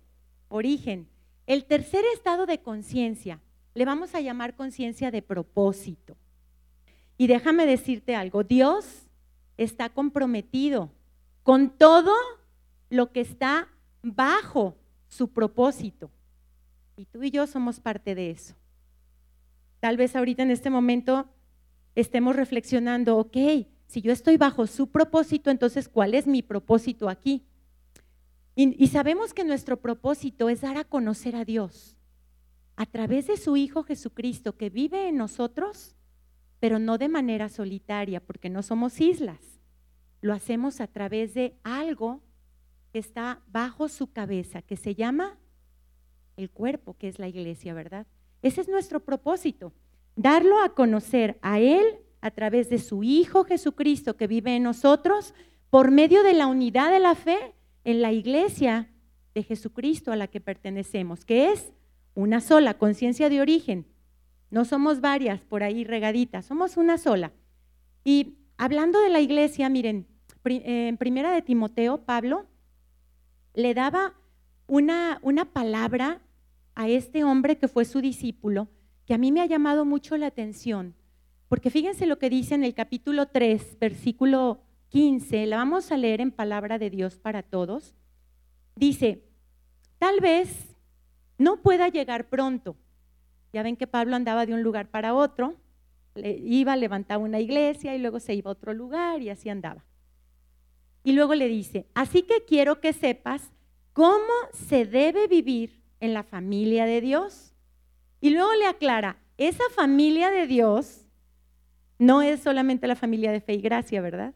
origen. 0.50 1.13
El 1.46 1.66
tercer 1.66 2.04
estado 2.14 2.46
de 2.46 2.60
conciencia 2.60 3.40
le 3.74 3.86
vamos 3.86 4.16
a 4.16 4.22
llamar 4.22 4.56
conciencia 4.56 5.12
de 5.12 5.22
propósito. 5.22 6.16
Y 7.18 7.28
déjame 7.28 7.66
decirte 7.66 8.16
algo, 8.16 8.44
Dios 8.44 9.10
está 9.58 9.90
comprometido 9.90 10.92
con 11.44 11.70
todo 11.70 12.14
lo 12.90 13.12
que 13.12 13.22
está 13.22 13.68
bajo 14.02 14.76
su 15.08 15.30
propósito. 15.30 16.10
Y 16.96 17.06
tú 17.06 17.24
y 17.24 17.32
yo 17.32 17.48
somos 17.48 17.80
parte 17.80 18.16
de 18.16 18.32
eso. 18.32 18.56
Tal 19.80 19.98
vez 19.98 20.16
ahorita 20.16 20.44
en 20.44 20.52
este 20.52 20.70
momento 20.70 21.28
estemos 21.96 22.36
reflexionando, 22.36 23.18
ok, 23.18 23.38
si 23.88 24.02
yo 24.02 24.12
estoy 24.12 24.38
bajo 24.38 24.66
su 24.66 24.88
propósito, 24.88 25.52
entonces 25.52 25.90
¿cuál 25.90 26.14
es 26.14 26.26
mi 26.26 26.42
propósito 26.42 27.10
aquí? 27.10 27.44
Y, 28.56 28.88
sabemos 28.88 29.34
que 29.34 29.44
nuestro 29.44 29.78
propósito 29.78 30.48
es 30.48 30.62
dar 30.62 30.78
a 30.78 30.84
conocer 30.84 31.36
a 31.36 31.44
Dios 31.44 31.98
a 32.76 32.86
través 32.86 33.28
de 33.28 33.38
su 33.38 33.58
Hijo 33.58 33.84
Jesucristo 33.84 34.58
que 34.58 34.70
vive 34.70 35.08
en 35.08 35.18
nosotros, 35.18 35.96
pero 36.60 36.78
no 36.78 36.98
de 36.98 37.10
manera 37.10 37.50
solitaria, 37.50 38.20
porque 38.20 38.50
no 38.50 38.62
somos 38.62 39.02
islas. 39.02 39.40
Lo 40.22 40.34
hacemos 40.34 40.82
a 40.82 40.88
través 40.88 41.34
de 41.34 41.58
algo 41.64 42.22
que 42.92 43.00
está 43.00 43.42
bajo 43.48 43.90
su 43.90 44.12
cabeza, 44.12 44.62
que 44.62 44.78
se 44.78 44.94
llama 44.94 45.40
el 46.38 46.52
cuerpo, 46.52 46.96
que 46.98 47.08
es 47.08 47.18
la 47.18 47.28
iglesia, 47.28 47.74
¿verdad? 47.74 48.06
Ese 48.44 48.62
es 48.62 48.70
nuestro 48.70 49.00
propósito, 49.00 49.74
darlo 50.16 50.62
a 50.62 50.76
conocer 50.76 51.40
a 51.42 51.60
Él 51.60 51.84
a 52.22 52.30
través 52.30 52.70
de 52.70 52.78
su 52.78 53.04
Hijo 53.04 53.46
Jesucristo 53.46 54.16
que 54.16 54.28
vive 54.28 54.56
en 54.56 54.64
nosotros, 54.64 55.34
por 55.72 55.90
medio 55.90 56.22
de 56.22 56.34
la 56.34 56.46
unidad 56.46 56.92
de 56.92 57.00
la 57.00 57.16
fe 57.16 57.56
en 57.84 58.02
la 58.02 58.12
iglesia 58.12 58.90
de 59.34 59.44
Jesucristo 59.44 60.12
a 60.12 60.16
la 60.16 60.28
que 60.28 60.42
pertenecemos, 60.42 61.26
que 61.26 61.52
es 61.52 61.74
una 62.16 62.40
sola, 62.40 62.76
conciencia 62.76 63.30
de 63.30 63.42
origen. 63.42 63.88
No 64.50 64.66
somos 64.66 65.02
varias 65.02 65.42
por 65.42 65.64
ahí 65.64 65.84
regaditas, 65.84 66.46
somos 66.46 66.78
una 66.78 66.98
sola. 66.98 67.34
Y 68.04 68.38
hablando 68.58 69.02
de 69.02 69.10
la 69.10 69.20
iglesia, 69.20 69.70
miren, 69.70 70.08
en 70.46 70.98
primera 70.98 71.32
de 71.32 71.42
Timoteo, 71.42 72.06
Pablo 72.06 72.46
le 73.54 73.74
daba 73.74 74.14
una, 74.68 75.20
una 75.22 75.46
palabra 75.46 76.22
a 76.76 76.88
este 76.88 77.24
hombre 77.24 77.58
que 77.58 77.68
fue 77.68 77.86
su 77.86 78.02
discípulo, 78.02 78.68
que 79.06 79.14
a 79.14 79.18
mí 79.18 79.32
me 79.32 79.42
ha 79.42 79.46
llamado 79.46 79.86
mucho 79.86 80.18
la 80.18 80.28
atención, 80.28 80.96
porque 81.48 81.70
fíjense 81.70 82.06
lo 82.08 82.18
que 82.18 82.30
dice 82.30 82.56
en 82.56 82.64
el 82.64 82.74
capítulo 82.74 83.28
3, 83.28 83.78
versículo 83.80 84.63
15, 84.94 85.48
la 85.48 85.58
vamos 85.58 85.92
a 85.92 85.98
leer 85.98 86.22
en 86.22 86.30
palabra 86.30 86.78
de 86.78 86.92
Dios 86.92 87.18
para 87.18 87.42
todos. 87.42 87.96
Dice, 88.76 89.24
tal 89.98 90.20
vez 90.20 90.76
no 91.40 91.64
pueda 91.64 91.88
llegar 91.88 92.30
pronto. 92.30 92.78
Ya 93.52 93.64
ven 93.64 93.76
que 93.76 93.88
Pablo 93.88 94.16
andaba 94.16 94.46
de 94.46 94.54
un 94.54 94.62
lugar 94.62 94.92
para 94.92 95.16
otro, 95.16 95.56
iba, 96.16 96.76
levantaba 96.76 97.24
una 97.24 97.40
iglesia 97.40 97.96
y 97.96 97.98
luego 97.98 98.20
se 98.20 98.36
iba 98.36 98.52
a 98.52 98.54
otro 98.54 98.72
lugar 98.76 99.20
y 99.24 99.32
así 99.32 99.50
andaba. 99.50 99.84
Y 101.04 101.14
luego 101.14 101.34
le 101.34 101.48
dice, 101.48 101.88
así 101.96 102.22
que 102.22 102.46
quiero 102.46 102.80
que 102.80 102.94
sepas 102.94 103.52
cómo 103.94 104.34
se 104.52 104.86
debe 104.86 105.28
vivir 105.28 105.82
en 106.02 106.14
la 106.14 106.22
familia 106.22 106.86
de 106.86 107.02
Dios. 107.02 107.56
Y 108.22 108.30
luego 108.30 108.54
le 108.54 108.68
aclara, 108.68 109.18
esa 109.40 109.64
familia 109.76 110.30
de 110.30 110.46
Dios 110.46 111.08
no 111.98 112.22
es 112.22 112.42
solamente 112.42 112.86
la 112.86 112.96
familia 112.96 113.32
de 113.32 113.42
fe 113.42 113.56
y 113.56 113.62
gracia, 113.62 114.00
¿verdad? 114.00 114.36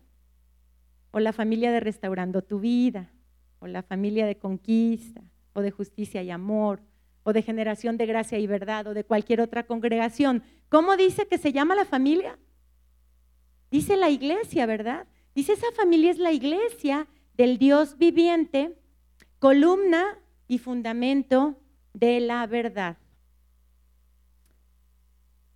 O 1.12 1.20
la 1.20 1.34
familia 1.34 1.72
de 1.72 1.80
restaurando 1.80 2.42
tu 2.42 2.60
vida, 2.60 3.12
o 3.60 3.68
la 3.68 3.84
familia 3.84 4.26
de 4.26 4.38
conquista, 4.38 5.22
o 5.54 5.62
de 5.62 5.72
justicia 5.72 6.22
y 6.24 6.30
amor, 6.30 6.82
o 7.24 7.34
de 7.34 7.42
generación 7.42 7.98
de 7.98 8.06
gracia 8.06 8.40
y 8.40 8.48
verdad, 8.48 8.88
o 8.88 8.94
de 8.94 9.04
cualquier 9.04 9.42
otra 9.42 9.66
congregación. 9.66 10.44
¿Cómo 10.70 10.96
dice 10.96 11.28
que 11.28 11.38
se 11.38 11.52
llama 11.52 11.76
la 11.76 11.86
familia? 11.86 12.38
Dice 13.72 13.98
la 13.98 14.10
iglesia, 14.10 14.66
¿verdad? 14.66 15.08
Dice, 15.36 15.54
esa 15.54 15.72
familia 15.76 16.12
es 16.12 16.18
la 16.18 16.32
iglesia 16.32 17.08
del 17.36 17.58
Dios 17.58 17.98
viviente, 17.98 18.78
columna 19.40 20.18
y 20.48 20.58
fundamento 20.58 21.60
de 21.94 22.20
la 22.20 22.48
verdad. 22.48 22.98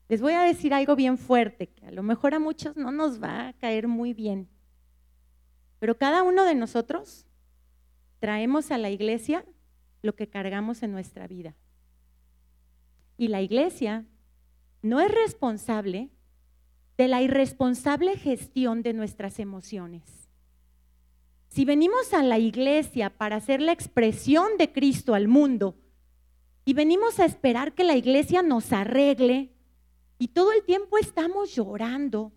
Les 0.10 0.22
voy 0.22 0.34
a 0.34 0.42
decir 0.42 0.74
algo 0.74 0.96
bien 0.96 1.18
fuerte, 1.18 1.68
que 1.68 1.86
a 1.86 1.92
lo 1.92 2.04
mejor 2.04 2.34
a 2.34 2.40
muchos 2.40 2.76
no 2.76 2.92
nos 2.92 3.24
va 3.24 3.48
a 3.48 3.54
caer 3.54 3.88
muy 3.88 4.14
bien, 4.14 4.50
pero 5.82 5.98
cada 5.98 6.22
uno 6.22 6.46
de 6.46 6.54
nosotros 6.54 7.26
traemos 8.20 8.70
a 8.70 8.78
la 8.78 8.92
iglesia 8.92 9.44
lo 10.04 10.14
que 10.16 10.30
cargamos 10.30 10.84
en 10.84 10.92
nuestra 10.92 11.26
vida. 11.26 11.56
Y 13.18 13.30
la 13.30 13.42
iglesia 13.42 14.06
no 14.84 15.02
es 15.02 15.10
responsable 15.10 16.12
de 17.00 17.08
la 17.08 17.24
irresponsable 17.24 18.16
gestión 18.16 18.84
de 18.84 18.94
nuestras 18.94 19.40
emociones. 19.40 20.30
Si 21.48 21.66
venimos 21.66 22.14
a 22.14 22.22
la 22.22 22.38
iglesia 22.38 23.10
para 23.10 23.38
hacer 23.38 23.60
la 23.60 23.72
expresión 23.72 24.60
de 24.60 24.72
Cristo 24.72 25.16
al 25.16 25.28
mundo 25.28 25.80
y 26.64 26.76
venimos 26.76 27.20
a 27.20 27.26
esperar 27.26 27.74
que 27.74 27.86
la 27.86 27.96
iglesia 27.96 28.44
nos 28.44 28.72
arregle 28.72 29.52
y 30.20 30.28
todo 30.28 30.52
el 30.52 30.64
tiempo 30.64 31.00
estamos 31.00 31.56
llorando, 31.56 32.34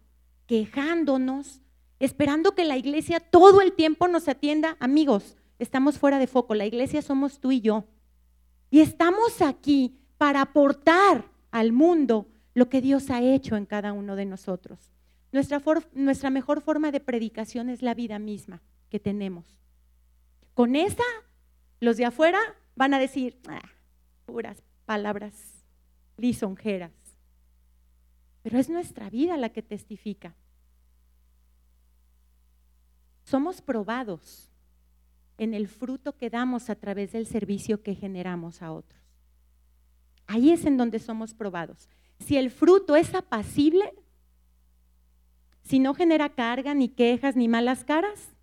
quejándonos, 0.47 1.61
esperando 1.99 2.55
que 2.55 2.65
la 2.65 2.77
iglesia 2.77 3.21
todo 3.21 3.61
el 3.61 3.73
tiempo 3.73 4.09
nos 4.09 4.29
atienda, 4.29 4.77
amigos, 4.81 5.37
estamos 5.59 5.99
fuera 5.99 6.19
de 6.19 6.27
foco, 6.27 6.55
la 6.55 6.67
iglesia 6.67 7.03
somos 7.03 7.41
tú 7.41 7.53
y 7.53 7.61
yo. 7.61 7.85
Y 8.71 8.81
estamos 8.81 9.41
aquí 9.41 9.99
para 10.19 10.41
aportar 10.41 11.31
al 11.51 11.73
mundo 11.73 12.29
lo 12.55 12.69
que 12.69 12.81
Dios 12.81 13.11
ha 13.11 13.21
hecho 13.21 13.57
en 13.57 13.67
cada 13.67 13.93
uno 13.93 14.17
de 14.17 14.25
nosotros. 14.25 14.93
Nuestra, 15.33 15.63
nuestra 15.93 16.31
mejor 16.31 16.61
forma 16.61 16.91
de 16.93 17.01
predicación 17.01 17.69
es 17.69 17.83
la 17.83 17.95
vida 17.95 18.19
misma 18.19 18.63
que 18.89 19.01
tenemos. 19.01 19.45
Con 20.55 20.77
esa, 20.77 21.03
los 21.81 21.97
de 21.97 22.05
afuera 22.05 22.39
van 22.77 22.95
a 22.95 22.99
decir, 22.99 23.41
ah, 23.49 23.63
puras 24.27 24.63
palabras 24.85 25.65
lisonjeras. 26.17 26.93
Pero 28.43 28.59
es 28.59 28.69
nuestra 28.69 29.11
vida 29.11 29.37
la 29.37 29.49
que 29.49 29.63
testifica. 29.63 30.37
Somos 33.25 33.61
probados 33.61 34.51
en 35.39 35.55
el 35.55 35.67
fruto 35.67 36.17
que 36.17 36.31
damos 36.31 36.71
a 36.71 36.77
través 36.77 37.13
del 37.13 37.27
servicio 37.27 37.83
que 37.83 37.95
generamos 37.95 38.63
a 38.63 38.73
otros. 38.73 39.01
Ahí 40.27 40.51
es 40.51 40.65
en 40.65 40.77
donde 40.77 40.99
somos 40.99 41.35
probados. 41.35 41.89
Si 42.21 42.37
el 42.37 42.51
fruto 42.51 42.97
es 42.97 43.15
apacible, 43.15 43.93
si 45.63 45.79
no 45.79 45.95
genera 45.95 46.29
carga, 46.29 46.75
ni 46.75 46.89
quejas, 46.89 47.37
ni 47.37 47.49
malas 47.49 47.85
caras, 47.85 48.35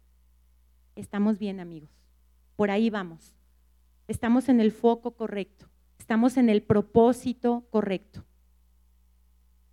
estamos 0.95 1.38
bien 1.38 1.59
amigos. 1.59 1.89
Por 2.55 2.71
ahí 2.71 2.89
vamos. 2.89 3.35
Estamos 4.07 4.50
en 4.50 4.59
el 4.59 4.71
foco 4.71 5.11
correcto. 5.11 5.67
Estamos 6.00 6.38
en 6.38 6.50
el 6.50 6.63
propósito 6.63 7.65
correcto. 7.69 8.25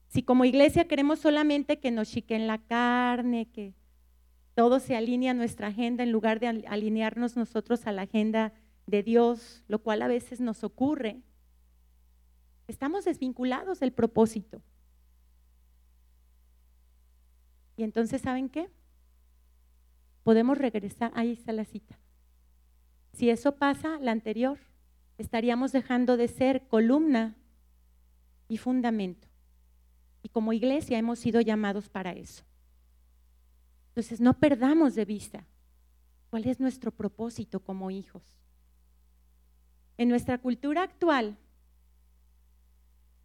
Si 0.09 0.23
como 0.23 0.45
iglesia 0.45 0.87
queremos 0.87 1.19
solamente 1.19 1.81
que 1.81 1.91
nos 1.91 2.11
chiquen 2.11 2.47
la 2.47 2.59
carne, 2.59 3.51
que 3.51 3.75
todo 4.59 4.81
se 4.81 4.97
alinea 4.97 5.31
a 5.31 5.35
nuestra 5.35 5.69
agenda 5.69 6.03
en 6.03 6.11
lugar 6.11 6.41
de 6.41 6.49
alinearnos 6.67 7.37
nosotros 7.37 7.87
a 7.87 7.93
la 7.93 8.03
agenda 8.03 8.53
de 8.89 9.05
Dios, 9.05 9.63
lo 9.69 9.79
cual 9.79 10.03
a 10.03 10.09
veces 10.09 10.41
nos 10.41 10.65
ocurre, 10.65 11.23
estamos 12.67 13.05
desvinculados 13.05 13.79
del 13.79 13.93
propósito. 13.93 14.61
Y 17.77 17.85
entonces, 17.85 18.21
¿saben 18.21 18.49
qué? 18.49 18.69
Podemos 20.25 20.59
regresar, 20.59 21.13
ahí 21.15 21.31
está 21.31 21.53
la 21.53 21.65
cita. 21.65 21.97
Si 23.13 23.31
eso 23.31 23.55
pasa, 23.55 24.01
la 24.01 24.11
anterior, 24.11 24.59
estaríamos 25.19 25.71
dejando 25.71 26.17
de 26.17 26.27
ser 26.27 26.67
columna 26.67 27.37
y 28.49 28.57
fundamento. 28.57 29.29
Y 30.25 30.31
como 30.31 30.53
iglesia 30.53 30.99
hemos 30.99 31.21
sido 31.21 31.41
llamados 31.41 31.89
para 31.89 32.11
eso. 32.11 32.43
Entonces, 33.99 34.21
no 34.21 34.35
perdamos 34.35 34.95
de 34.95 35.05
vista 35.05 35.45
cuál 36.31 36.47
es 36.47 36.61
nuestro 36.61 36.93
propósito 36.93 37.59
como 37.59 37.91
hijos. 37.91 38.23
En 39.97 40.09
nuestra 40.09 40.39
cultura 40.39 40.85
actual 40.85 41.37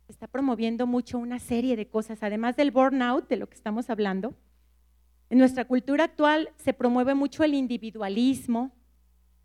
está 0.08 0.26
promoviendo 0.26 0.88
mucho 0.88 1.20
una 1.20 1.38
serie 1.38 1.76
de 1.76 1.88
cosas, 1.88 2.24
además 2.24 2.56
del 2.56 2.72
burnout, 2.72 3.28
de 3.28 3.38
lo 3.38 3.48
que 3.48 3.54
estamos 3.54 3.92
hablando. 3.92 4.34
En 5.30 5.38
nuestra 5.38 5.66
cultura 5.66 6.06
actual 6.06 6.50
se 6.58 6.74
promueve 6.74 7.14
mucho 7.14 7.44
el 7.44 7.54
individualismo, 7.54 8.72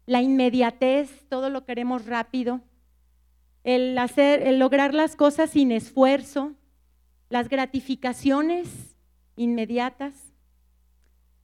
la 0.06 0.22
inmediatez, 0.22 1.26
todo 1.28 1.50
lo 1.50 1.66
queremos 1.66 2.06
rápido, 2.06 2.62
el 3.64 3.98
el 4.16 4.58
lograr 4.58 4.94
las 4.94 5.14
cosas 5.14 5.50
sin 5.50 5.72
esfuerzo, 5.72 6.54
las 7.28 7.50
gratificaciones 7.50 8.96
inmediatas 9.36 10.27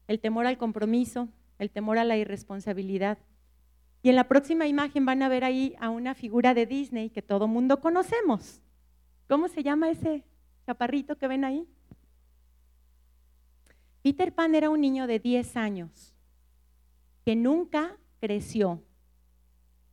el 0.06 0.20
temor 0.20 0.46
al 0.46 0.58
compromiso, 0.58 1.28
el 1.58 1.70
temor 1.70 1.99
a 1.99 2.04
la 2.04 2.16
irresponsabilidad. 2.16 3.18
Y 4.02 4.11
en 4.11 4.16
la 4.16 4.28
próxima 4.28 4.66
imagen 4.66 5.06
van 5.06 5.23
a 5.23 5.28
ver 5.28 5.44
ahí 5.44 5.75
a 5.80 5.88
una 5.88 6.14
figura 6.14 6.52
de 6.52 6.66
Disney 6.66 7.11
que 7.11 7.23
todo 7.23 7.49
mundo 7.49 7.80
conocemos. 7.80 8.61
¿Cómo 9.28 9.49
se 9.49 9.62
llama 9.62 9.90
ese 9.90 10.24
chaparrito 10.66 11.16
que 11.16 11.29
ven 11.29 11.44
ahí? 11.44 11.66
Peter 14.02 14.35
Pan 14.35 14.55
era 14.55 14.68
un 14.68 14.83
niño 14.83 15.07
de 15.07 15.18
10 15.18 15.57
años 15.57 16.14
que 17.24 17.35
nunca 17.35 17.96
creció. 18.20 18.83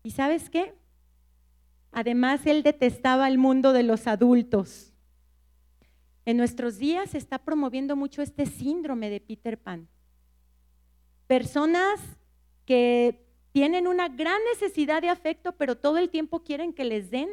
¿Y 0.03 0.11
sabes 0.11 0.49
qué? 0.49 0.75
Además, 1.93 2.45
él 2.45 2.63
detestaba 2.63 3.29
el 3.29 3.37
mundo 3.37 3.71
de 3.71 3.83
los 3.83 4.07
adultos. 4.07 4.93
En 6.25 6.35
nuestros 6.35 6.77
días 6.77 7.11
se 7.11 7.17
está 7.17 7.39
promoviendo 7.39 7.95
mucho 7.95 8.21
este 8.21 8.45
síndrome 8.45 9.09
de 9.09 9.21
Peter 9.21 9.57
Pan 9.57 9.87
personas 11.31 12.01
que 12.65 13.25
tienen 13.53 13.87
una 13.87 14.09
gran 14.09 14.37
necesidad 14.51 15.01
de 15.01 15.07
afecto, 15.07 15.53
pero 15.53 15.77
todo 15.77 15.97
el 15.97 16.09
tiempo 16.09 16.43
quieren 16.43 16.73
que 16.73 16.83
les 16.83 17.09
den, 17.09 17.29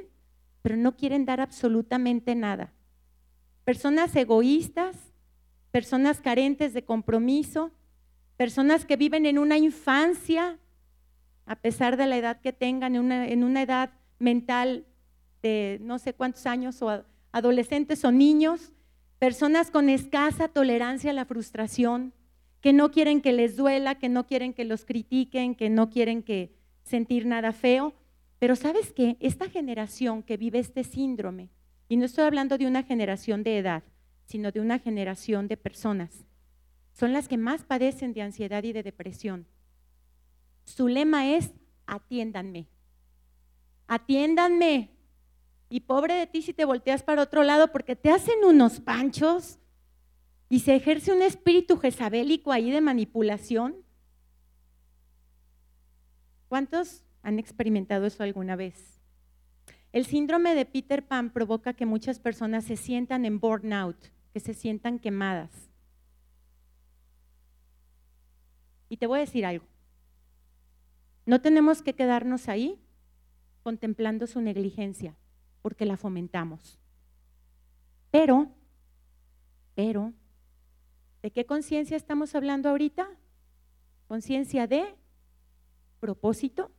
pero 0.63 0.77
no 0.77 0.97
quieren 0.97 1.25
dar 1.25 1.41
absolutamente 1.41 2.37
nada. 2.37 2.73
Personas 3.65 4.15
egoístas, 4.15 4.95
personas 5.73 6.21
carentes 6.21 6.75
de 6.75 6.85
compromiso, 6.85 7.73
personas 8.37 8.85
que 8.85 8.95
viven 8.95 9.27
en 9.27 9.37
una 9.37 9.59
infancia, 9.59 10.61
a 11.45 11.57
pesar 11.57 11.97
de 11.97 12.07
la 12.07 12.19
edad 12.19 12.41
que 12.41 12.53
tengan, 12.53 12.95
en 12.95 13.01
una, 13.01 13.27
en 13.27 13.43
una 13.43 13.63
edad 13.63 13.91
mental 14.21 14.87
de 15.43 15.79
no 15.83 15.99
sé 15.99 16.15
cuántos 16.15 16.47
años, 16.47 16.81
o 16.83 17.05
adolescentes 17.33 18.05
o 18.05 18.13
niños, 18.13 18.71
personas 19.19 19.73
con 19.73 19.89
escasa 19.89 20.47
tolerancia 20.47 21.11
a 21.11 21.15
la 21.15 21.25
frustración, 21.25 22.13
que 22.61 22.73
no 22.73 22.91
quieren 22.91 23.21
que 23.21 23.33
les 23.33 23.57
duela, 23.57 23.97
que 23.97 24.09
no 24.09 24.27
quieren 24.27 24.53
que 24.53 24.65
los 24.65 24.85
critiquen, 24.85 25.55
que 25.55 25.71
no 25.71 25.91
quieren 25.91 26.23
que 26.23 26.57
sentir 26.83 27.27
nada 27.27 27.53
feo. 27.53 27.95
Pero 28.39 28.57
sabes 28.57 28.93
qué? 28.93 29.17
Esta 29.21 29.49
generación 29.49 30.23
que 30.23 30.37
vive 30.37 30.59
este 30.59 30.85
síndrome, 30.85 31.51
y 31.89 31.97
no 31.97 32.05
estoy 32.05 32.25
hablando 32.25 32.59
de 32.59 32.67
una 32.67 32.83
generación 32.83 33.43
de 33.43 33.59
edad, 33.59 33.83
sino 34.27 34.53
de 34.53 34.61
una 34.61 34.79
generación 34.79 35.49
de 35.49 35.57
personas, 35.57 36.27
son 36.93 37.13
las 37.13 37.29
que 37.29 37.37
más 37.37 37.65
padecen 37.65 38.13
de 38.13 38.23
ansiedad 38.23 38.63
y 38.65 38.73
de 38.73 38.83
depresión. 38.83 39.47
Su 40.65 40.89
lema 40.89 41.29
es, 41.35 41.53
atiéndanme, 41.87 42.69
atiéndanme. 43.87 44.91
Y 45.71 45.81
pobre 45.81 46.15
de 46.15 46.27
ti 46.27 46.43
si 46.43 46.55
te 46.55 46.65
volteas 46.65 47.03
para 47.03 47.23
otro 47.23 47.45
lado 47.45 47.73
porque 47.73 47.95
te 47.95 48.11
hacen 48.11 48.43
unos 48.45 48.81
panchos 48.81 49.59
y 50.49 50.61
se 50.61 50.75
ejerce 50.75 51.13
un 51.13 51.23
espíritu 51.23 51.77
jezabélico 51.77 52.53
ahí 52.53 52.71
de 52.71 52.81
manipulación. 52.81 53.77
¿Cuántos 56.49 57.05
han 57.23 57.39
experimentado 57.39 58.07
eso 58.07 58.23
alguna 58.23 58.57
vez? 58.57 58.99
El 59.93 60.07
síndrome 60.07 60.55
de 60.55 60.65
Peter 60.65 61.07
Pan 61.07 61.31
provoca 61.31 61.75
que 61.75 61.87
muchas 61.87 62.19
personas 62.19 62.65
se 62.65 62.77
sientan 62.77 63.25
en 63.25 63.41
burnout, 63.41 63.97
que 64.33 64.41
se 64.41 64.55
sientan 64.55 64.99
quemadas. 64.99 65.51
Y 68.89 68.97
te 68.97 69.07
voy 69.07 69.19
a 69.19 69.21
decir 69.21 69.45
algo. 69.45 69.67
No 71.27 71.41
tenemos 71.43 71.83
que 71.83 71.95
quedarnos 71.95 72.49
ahí 72.49 72.81
contemplando 73.63 74.27
su 74.27 74.41
negligencia, 74.41 75.15
porque 75.61 75.85
la 75.85 75.99
fomentamos. 75.99 76.79
Pero, 78.11 78.51
pero, 79.75 80.15
¿De 81.23 81.33
qué 81.33 81.47
conciencia 81.47 81.97
estamos 81.97 82.35
hablando 82.35 82.69
ahorita? 82.69 83.09
Conciencia 84.07 84.67
de 84.67 84.95
propósito. 85.99 86.71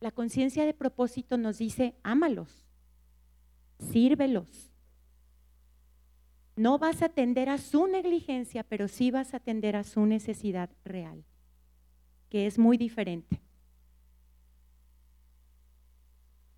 La 0.00 0.10
conciencia 0.10 0.64
de 0.64 0.74
propósito 0.74 1.36
nos 1.36 1.58
dice, 1.58 1.94
ámalos, 2.02 2.66
sírvelos. 3.78 4.72
No 6.56 6.78
vas 6.78 7.02
a 7.02 7.06
atender 7.06 7.48
a 7.48 7.58
su 7.58 7.86
negligencia, 7.86 8.64
pero 8.64 8.88
sí 8.88 9.10
vas 9.10 9.34
a 9.34 9.38
atender 9.38 9.76
a 9.76 9.84
su 9.84 10.04
necesidad 10.04 10.70
real, 10.84 11.24
que 12.28 12.46
es 12.46 12.58
muy 12.58 12.76
diferente. 12.76 13.40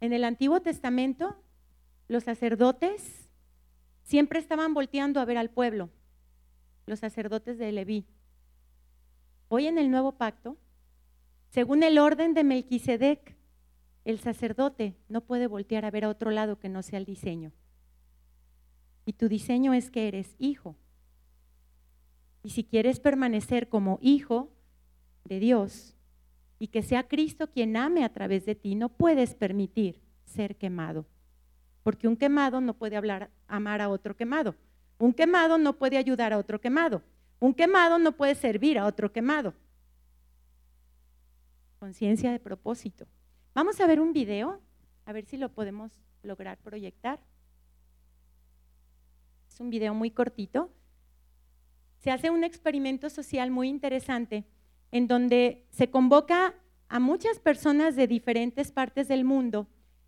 En 0.01 0.13
el 0.13 0.25
Antiguo 0.25 0.63
Testamento, 0.63 1.37
los 2.09 2.25
sacerdotes 2.25 3.29
siempre 4.03 4.41
estaban 4.41 4.75
volteando 4.75 5.21
a 5.21 5.25
ver 5.25 5.37
al 5.37 5.51
pueblo 5.51 5.91
los 6.87 7.01
sacerdotes 7.01 7.59
de 7.59 7.73
Leví. 7.73 8.07
Hoy 9.49 9.67
en 9.67 9.79
el 9.79 9.91
nuevo 9.91 10.13
pacto, 10.13 10.57
según 11.51 11.83
el 11.83 11.99
orden 11.99 12.35
de 12.35 12.45
Melquisedec, 12.45 13.37
el 14.05 14.19
sacerdote 14.19 14.97
no 15.09 15.21
puede 15.21 15.47
voltear 15.47 15.85
a 15.85 15.91
ver 15.91 16.05
a 16.05 16.09
otro 16.09 16.31
lado 16.31 16.59
que 16.59 16.69
no 16.69 16.83
sea 16.83 16.99
el 16.99 17.05
diseño. 17.05 17.53
Y 19.05 19.13
tu 19.13 19.29
diseño 19.29 19.75
es 19.75 19.91
que 19.91 20.09
eres 20.09 20.35
hijo. 20.39 20.77
Y 22.43 22.51
si 22.51 22.65
quieres 22.65 22.99
permanecer 23.01 23.69
como 23.69 23.99
hijo 24.01 24.51
de 25.25 25.39
Dios 25.39 25.95
y 26.59 26.69
que 26.69 26.83
sea 26.83 27.07
Cristo 27.07 27.51
quien 27.51 27.77
ame 27.77 28.05
a 28.05 28.13
través 28.13 28.45
de 28.45 28.55
ti, 28.55 28.75
no 28.75 28.89
puedes 28.89 29.35
permitir 29.35 30.01
ser 30.25 30.57
quemado. 30.57 31.07
Porque 31.83 32.09
un 32.09 32.17
quemado 32.17 32.61
no 32.61 32.75
puede 32.75 32.97
hablar, 32.97 33.31
amar 33.47 33.81
a 33.81 33.89
otro 33.89 34.17
quemado. 34.17 34.55
Un 35.03 35.13
quemado 35.13 35.59
no 35.59 35.73
puede 35.73 35.97
ayudar 35.97 36.33
a 36.33 36.39
otro 36.39 36.61
quemado. 36.61 37.03
Un 37.41 37.55
quemado 37.55 37.99
no 37.99 38.13
puede 38.13 38.37
servir 38.37 38.79
a 38.79 38.87
otro 38.87 39.11
quemado. 39.11 39.53
Conciencia 41.81 42.31
de 42.31 42.39
propósito. 42.39 43.09
Vamos 43.53 43.81
a 43.81 43.89
ver 43.89 44.01
un 44.01 44.13
video 44.13 44.61
A 45.05 45.13
ver 45.13 45.25
si 45.25 45.39
lo 45.39 45.49
podemos 45.49 45.91
lograr 46.23 46.57
proyectar. 46.59 47.19
Es 49.49 49.59
un 49.59 49.71
video 49.71 49.93
muy 49.93 50.13
cortito. 50.13 50.71
Se 51.99 52.13
hace 52.13 52.31
un 52.31 52.45
experimento 52.45 53.11
social 53.11 53.51
muy 53.51 53.69
interesante 53.69 54.45
en 54.93 55.09
donde 55.09 55.67
se 55.73 55.91
convoca 55.91 56.55
a 56.89 57.01
muchas 57.01 57.41
personas 57.41 57.97
de 57.97 58.07
diferentes 58.07 58.71
partes 58.71 59.09
del 59.09 59.25
mundo 59.25 59.67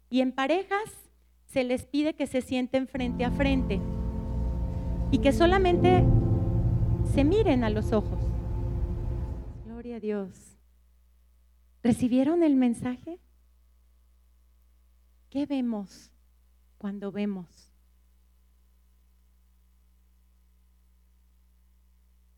y 0.09 0.21
en 0.21 0.31
parejas 0.31 1.11
se 1.47 1.65
les 1.65 1.85
pide 1.85 2.15
que 2.15 2.29
se 2.29 2.43
sienten 2.43 2.87
frente 2.87 3.25
a 3.25 3.33
frente 3.33 3.81
y 5.15 5.19
que 5.19 5.33
solamente 5.33 6.05
se 7.15 7.23
miren 7.23 7.63
a 7.63 7.71
los 7.71 7.93
ojos. 7.93 8.19
Gloria 9.65 9.99
a 9.99 10.01
Dios. 10.01 10.57
¿Recibieron 11.85 12.43
el 12.43 12.57
mensaje? 12.57 13.21
¿Qué 15.31 15.47
vemos 15.47 16.11
cuando 16.79 17.13
vemos? 17.13 17.47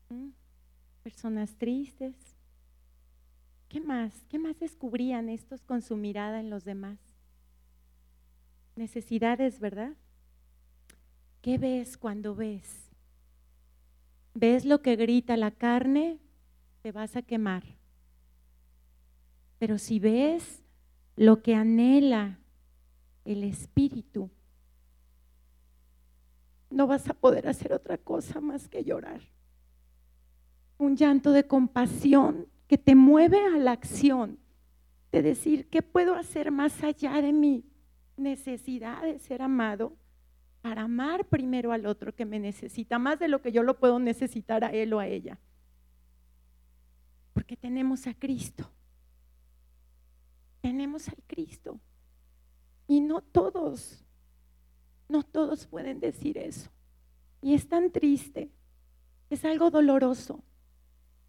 ¿Mm? 0.09 0.29
Personas 1.01 1.55
tristes. 1.55 2.13
¿Qué 3.69 3.81
más? 3.81 4.13
¿Qué 4.29 4.37
más 4.37 4.59
descubrían 4.59 5.29
estos 5.29 5.63
con 5.63 5.81
su 5.81 5.97
mirada 5.97 6.39
en 6.39 6.51
los 6.51 6.63
demás? 6.63 6.99
Necesidades, 8.75 9.59
¿verdad? 9.59 9.95
¿Qué 11.47 11.57
ves 11.57 11.95
cuando 11.95 12.35
ves? 12.35 12.91
¿Ves 14.33 14.65
lo 14.65 14.81
que 14.81 14.97
grita 14.97 15.37
la 15.37 15.51
carne? 15.51 16.19
Te 16.81 16.91
vas 16.91 17.15
a 17.15 17.21
quemar. 17.21 17.63
Pero 19.57 19.77
si 19.77 19.97
ves 19.97 20.61
lo 21.15 21.41
que 21.41 21.55
anhela 21.55 22.37
el 23.23 23.45
espíritu, 23.45 24.29
no 26.69 26.85
vas 26.85 27.09
a 27.09 27.13
poder 27.13 27.47
hacer 27.47 27.71
otra 27.71 27.97
cosa 27.97 28.41
más 28.41 28.67
que 28.67 28.83
llorar. 28.83 29.21
Un 30.77 30.97
llanto 30.97 31.31
de 31.31 31.47
compasión 31.47 32.47
que 32.67 32.77
te 32.77 32.93
mueve 32.93 33.39
a 33.45 33.57
la 33.57 33.71
acción, 33.71 34.37
de 35.13 35.21
decir, 35.21 35.69
¿qué 35.69 35.81
puedo 35.81 36.15
hacer 36.15 36.51
más 36.51 36.83
allá 36.83 37.21
de 37.21 37.31
mi 37.31 37.63
necesidad 38.17 39.01
de 39.03 39.17
ser 39.19 39.41
amado? 39.41 39.95
Para 40.67 40.81
amar 40.81 41.23
primero 41.23 41.71
al 41.71 41.85
otro 41.85 42.13
que 42.13 42.25
me 42.25 42.39
necesita, 42.39 42.99
más 42.99 43.19
de 43.19 43.29
lo 43.29 43.41
que 43.41 43.53
yo 43.53 43.63
lo 43.63 43.79
puedo 43.79 43.99
necesitar 43.99 44.65
a 44.65 44.71
él 44.73 44.91
o 44.91 44.99
a 44.99 45.07
ella. 45.07 45.39
Porque 47.31 47.55
tenemos 47.55 48.05
a 48.05 48.13
Cristo. 48.13 48.69
Tenemos 50.59 51.07
al 51.07 51.23
Cristo. 51.25 51.79
Y 52.85 52.99
no 52.99 53.21
todos, 53.21 54.03
no 55.07 55.23
todos 55.23 55.67
pueden 55.67 56.01
decir 56.01 56.37
eso. 56.37 56.69
Y 57.41 57.53
es 57.53 57.69
tan 57.69 57.89
triste, 57.89 58.51
es 59.29 59.45
algo 59.45 59.71
doloroso 59.71 60.43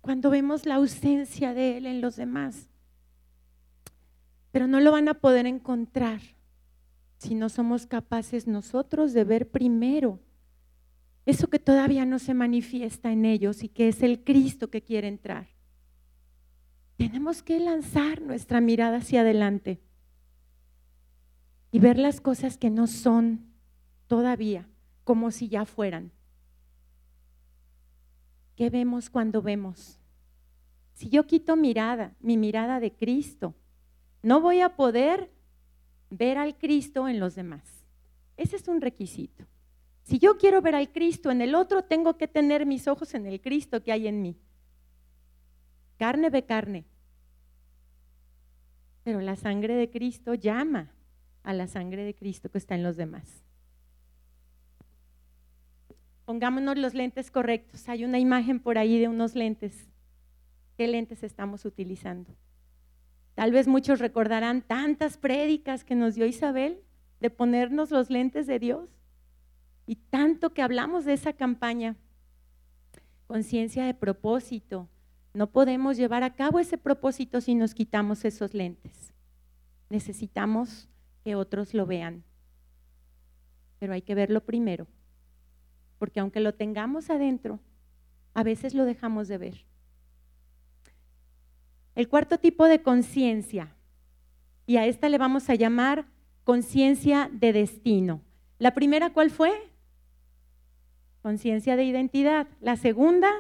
cuando 0.00 0.30
vemos 0.30 0.66
la 0.66 0.74
ausencia 0.74 1.54
de 1.54 1.76
Él 1.76 1.86
en 1.86 2.00
los 2.00 2.16
demás. 2.16 2.68
Pero 4.50 4.66
no 4.66 4.80
lo 4.80 4.90
van 4.90 5.06
a 5.06 5.14
poder 5.14 5.46
encontrar 5.46 6.22
si 7.18 7.34
no 7.34 7.48
somos 7.48 7.86
capaces 7.86 8.46
nosotros 8.46 9.12
de 9.12 9.24
ver 9.24 9.50
primero 9.50 10.20
eso 11.26 11.48
que 11.48 11.58
todavía 11.58 12.06
no 12.06 12.18
se 12.18 12.32
manifiesta 12.32 13.12
en 13.12 13.26
ellos 13.26 13.62
y 13.62 13.68
que 13.68 13.88
es 13.88 14.02
el 14.02 14.24
Cristo 14.24 14.70
que 14.70 14.82
quiere 14.82 15.08
entrar. 15.08 15.48
Tenemos 16.96 17.42
que 17.42 17.60
lanzar 17.60 18.22
nuestra 18.22 18.62
mirada 18.62 18.96
hacia 18.96 19.20
adelante 19.20 19.82
y 21.70 21.80
ver 21.80 21.98
las 21.98 22.22
cosas 22.22 22.56
que 22.56 22.70
no 22.70 22.86
son 22.86 23.52
todavía, 24.06 24.66
como 25.04 25.30
si 25.30 25.48
ya 25.48 25.66
fueran. 25.66 26.12
¿Qué 28.56 28.70
vemos 28.70 29.10
cuando 29.10 29.42
vemos? 29.42 30.00
Si 30.94 31.10
yo 31.10 31.26
quito 31.26 31.56
mirada, 31.56 32.16
mi 32.20 32.36
mirada 32.36 32.80
de 32.80 32.96
Cristo, 32.96 33.54
no 34.22 34.40
voy 34.40 34.62
a 34.62 34.76
poder 34.76 35.30
ver 36.10 36.38
al 36.38 36.56
Cristo 36.56 37.08
en 37.08 37.20
los 37.20 37.34
demás. 37.34 37.84
Ese 38.36 38.56
es 38.56 38.68
un 38.68 38.80
requisito. 38.80 39.44
Si 40.04 40.18
yo 40.18 40.38
quiero 40.38 40.62
ver 40.62 40.74
al 40.74 40.90
Cristo 40.90 41.30
en 41.30 41.42
el 41.42 41.54
otro, 41.54 41.82
tengo 41.82 42.16
que 42.16 42.28
tener 42.28 42.64
mis 42.64 42.88
ojos 42.88 43.14
en 43.14 43.26
el 43.26 43.40
Cristo 43.40 43.82
que 43.82 43.92
hay 43.92 44.06
en 44.06 44.22
mí. 44.22 44.38
Carne 45.98 46.30
ve 46.30 46.44
carne. 46.44 46.84
Pero 49.04 49.20
la 49.20 49.36
sangre 49.36 49.74
de 49.74 49.90
Cristo 49.90 50.34
llama 50.34 50.92
a 51.42 51.52
la 51.52 51.66
sangre 51.66 52.04
de 52.04 52.14
Cristo 52.14 52.50
que 52.50 52.58
está 52.58 52.74
en 52.74 52.82
los 52.82 52.96
demás. 52.96 53.42
Pongámonos 56.24 56.76
los 56.76 56.94
lentes 56.94 57.30
correctos. 57.30 57.88
Hay 57.88 58.04
una 58.04 58.18
imagen 58.18 58.60
por 58.60 58.78
ahí 58.78 58.98
de 58.98 59.08
unos 59.08 59.34
lentes. 59.34 59.88
¿Qué 60.76 60.86
lentes 60.86 61.22
estamos 61.22 61.64
utilizando? 61.64 62.34
Tal 63.38 63.52
vez 63.52 63.68
muchos 63.68 64.00
recordarán 64.00 64.62
tantas 64.62 65.16
prédicas 65.16 65.84
que 65.84 65.94
nos 65.94 66.16
dio 66.16 66.26
Isabel 66.26 66.82
de 67.20 67.30
ponernos 67.30 67.92
los 67.92 68.10
lentes 68.10 68.48
de 68.48 68.58
Dios 68.58 68.90
y 69.86 69.94
tanto 69.94 70.52
que 70.52 70.60
hablamos 70.60 71.04
de 71.04 71.12
esa 71.12 71.32
campaña. 71.32 71.94
Conciencia 73.28 73.86
de 73.86 73.94
propósito. 73.94 74.88
No 75.34 75.52
podemos 75.52 75.96
llevar 75.96 76.24
a 76.24 76.34
cabo 76.34 76.58
ese 76.58 76.78
propósito 76.78 77.40
si 77.40 77.54
nos 77.54 77.74
quitamos 77.74 78.24
esos 78.24 78.54
lentes. 78.54 79.14
Necesitamos 79.88 80.88
que 81.22 81.36
otros 81.36 81.74
lo 81.74 81.86
vean. 81.86 82.24
Pero 83.78 83.92
hay 83.92 84.02
que 84.02 84.16
verlo 84.16 84.44
primero, 84.44 84.88
porque 86.00 86.18
aunque 86.18 86.40
lo 86.40 86.54
tengamos 86.54 87.08
adentro, 87.08 87.60
a 88.34 88.42
veces 88.42 88.74
lo 88.74 88.84
dejamos 88.84 89.28
de 89.28 89.38
ver. 89.38 89.68
El 91.98 92.08
cuarto 92.08 92.38
tipo 92.38 92.66
de 92.66 92.80
conciencia, 92.80 93.74
y 94.66 94.76
a 94.76 94.86
esta 94.86 95.08
le 95.08 95.18
vamos 95.18 95.50
a 95.50 95.56
llamar 95.56 96.06
conciencia 96.44 97.28
de 97.32 97.52
destino. 97.52 98.22
La 98.60 98.72
primera, 98.72 99.12
¿cuál 99.12 99.30
fue? 99.32 99.50
Conciencia 101.22 101.74
de 101.74 101.82
identidad. 101.82 102.46
La 102.60 102.76
segunda, 102.76 103.32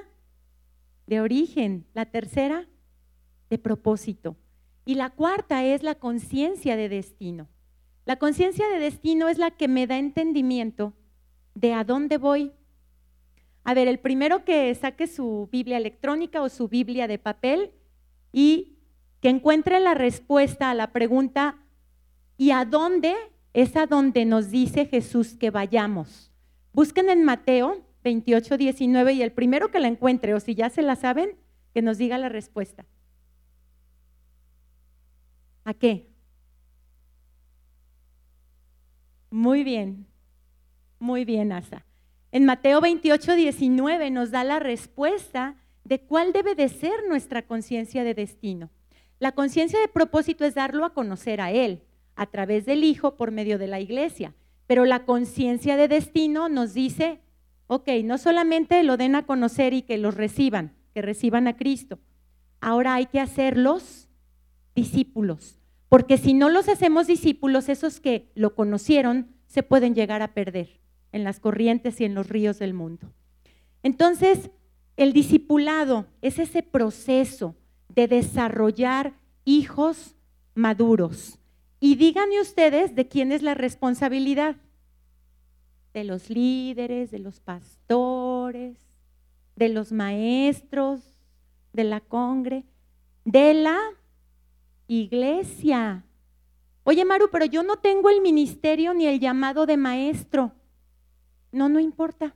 de 1.06 1.20
origen. 1.20 1.86
La 1.94 2.06
tercera, 2.06 2.66
de 3.48 3.58
propósito. 3.58 4.36
Y 4.84 4.96
la 4.96 5.10
cuarta 5.10 5.64
es 5.64 5.84
la 5.84 5.94
conciencia 5.94 6.74
de 6.74 6.88
destino. 6.88 7.46
La 8.06 8.16
conciencia 8.16 8.68
de 8.70 8.80
destino 8.80 9.28
es 9.28 9.38
la 9.38 9.52
que 9.52 9.68
me 9.68 9.86
da 9.86 9.98
entendimiento 9.98 10.94
de 11.54 11.74
a 11.74 11.84
dónde 11.84 12.16
voy. 12.16 12.50
A 13.62 13.72
ver, 13.72 13.86
el 13.86 14.00
primero 14.00 14.44
que 14.44 14.74
saque 14.74 15.06
su 15.06 15.48
Biblia 15.52 15.76
electrónica 15.76 16.42
o 16.42 16.48
su 16.48 16.66
Biblia 16.66 17.06
de 17.06 17.20
papel 17.20 17.70
y 18.38 18.78
que 19.20 19.30
encuentre 19.30 19.80
la 19.80 19.94
respuesta 19.94 20.70
a 20.70 20.74
la 20.74 20.92
pregunta 20.92 21.56
¿y 22.36 22.52
a 22.52 22.64
dónde? 22.64 23.16
Es 23.52 23.74
a 23.74 23.86
donde 23.86 24.24
nos 24.26 24.52
dice 24.52 24.86
Jesús 24.86 25.34
que 25.34 25.50
vayamos. 25.50 26.30
Busquen 26.72 27.10
en 27.10 27.24
Mateo 27.24 27.84
28, 28.04 28.56
19 28.56 29.14
y 29.14 29.22
el 29.22 29.32
primero 29.32 29.72
que 29.72 29.80
la 29.80 29.88
encuentre, 29.88 30.34
o 30.34 30.38
si 30.38 30.54
ya 30.54 30.70
se 30.70 30.82
la 30.82 30.94
saben, 30.94 31.36
que 31.74 31.82
nos 31.82 31.98
diga 31.98 32.16
la 32.16 32.28
respuesta. 32.28 32.86
¿A 35.64 35.74
qué? 35.74 36.08
Muy 39.30 39.64
bien, 39.64 40.06
muy 41.00 41.24
bien, 41.24 41.50
Asa. 41.50 41.84
En 42.30 42.44
Mateo 42.44 42.80
28, 42.80 43.34
19 43.34 44.12
nos 44.12 44.30
da 44.30 44.44
la 44.44 44.60
respuesta 44.60 45.56
de 45.88 46.02
cuál 46.02 46.34
debe 46.34 46.54
de 46.54 46.68
ser 46.68 47.08
nuestra 47.08 47.46
conciencia 47.46 48.04
de 48.04 48.12
destino. 48.12 48.68
La 49.18 49.32
conciencia 49.32 49.80
de 49.80 49.88
propósito 49.88 50.44
es 50.44 50.54
darlo 50.54 50.84
a 50.84 50.92
conocer 50.92 51.40
a 51.40 51.50
Él 51.50 51.82
a 52.14 52.26
través 52.26 52.66
del 52.66 52.84
Hijo 52.84 53.16
por 53.16 53.30
medio 53.30 53.56
de 53.56 53.68
la 53.68 53.80
iglesia, 53.80 54.34
pero 54.66 54.84
la 54.84 55.06
conciencia 55.06 55.78
de 55.78 55.88
destino 55.88 56.50
nos 56.50 56.74
dice, 56.74 57.22
ok, 57.68 57.88
no 58.04 58.18
solamente 58.18 58.82
lo 58.82 58.98
den 58.98 59.14
a 59.14 59.24
conocer 59.24 59.72
y 59.72 59.80
que 59.80 59.96
los 59.96 60.14
reciban, 60.14 60.76
que 60.92 61.00
reciban 61.00 61.48
a 61.48 61.56
Cristo, 61.56 61.98
ahora 62.60 62.94
hay 62.94 63.06
que 63.06 63.18
hacerlos 63.18 64.10
discípulos, 64.74 65.58
porque 65.88 66.18
si 66.18 66.34
no 66.34 66.50
los 66.50 66.68
hacemos 66.68 67.06
discípulos, 67.06 67.70
esos 67.70 67.98
que 67.98 68.30
lo 68.34 68.54
conocieron 68.54 69.34
se 69.46 69.62
pueden 69.62 69.94
llegar 69.94 70.20
a 70.20 70.34
perder 70.34 70.80
en 71.12 71.24
las 71.24 71.40
corrientes 71.40 71.98
y 72.02 72.04
en 72.04 72.14
los 72.14 72.28
ríos 72.28 72.58
del 72.58 72.74
mundo. 72.74 73.10
Entonces, 73.82 74.50
el 74.98 75.12
discipulado 75.12 76.06
es 76.22 76.40
ese 76.40 76.64
proceso 76.64 77.54
de 77.88 78.08
desarrollar 78.08 79.14
hijos 79.44 80.16
maduros. 80.56 81.38
Y 81.78 81.94
díganme 81.94 82.40
ustedes 82.40 82.96
de 82.96 83.06
quién 83.06 83.30
es 83.30 83.42
la 83.42 83.54
responsabilidad. 83.54 84.56
De 85.94 86.02
los 86.02 86.28
líderes, 86.28 87.12
de 87.12 87.20
los 87.20 87.38
pastores, 87.38 88.76
de 89.54 89.68
los 89.68 89.92
maestros, 89.92 91.00
de 91.72 91.84
la 91.84 92.00
congre, 92.00 92.64
de 93.24 93.54
la 93.54 93.78
iglesia. 94.88 96.04
Oye, 96.82 97.04
Maru, 97.04 97.28
pero 97.30 97.44
yo 97.44 97.62
no 97.62 97.76
tengo 97.76 98.10
el 98.10 98.20
ministerio 98.20 98.94
ni 98.94 99.06
el 99.06 99.20
llamado 99.20 99.64
de 99.64 99.76
maestro. 99.76 100.50
No, 101.52 101.68
no 101.68 101.78
importa. 101.78 102.34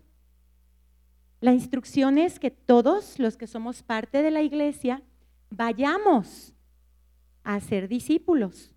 La 1.42 1.52
instrucción 1.52 2.18
es 2.18 2.38
que 2.38 2.52
todos 2.52 3.18
los 3.18 3.36
que 3.36 3.48
somos 3.48 3.82
parte 3.82 4.22
de 4.22 4.30
la 4.30 4.42
iglesia 4.42 5.02
vayamos 5.50 6.54
a 7.42 7.58
ser 7.58 7.88
discípulos. 7.88 8.76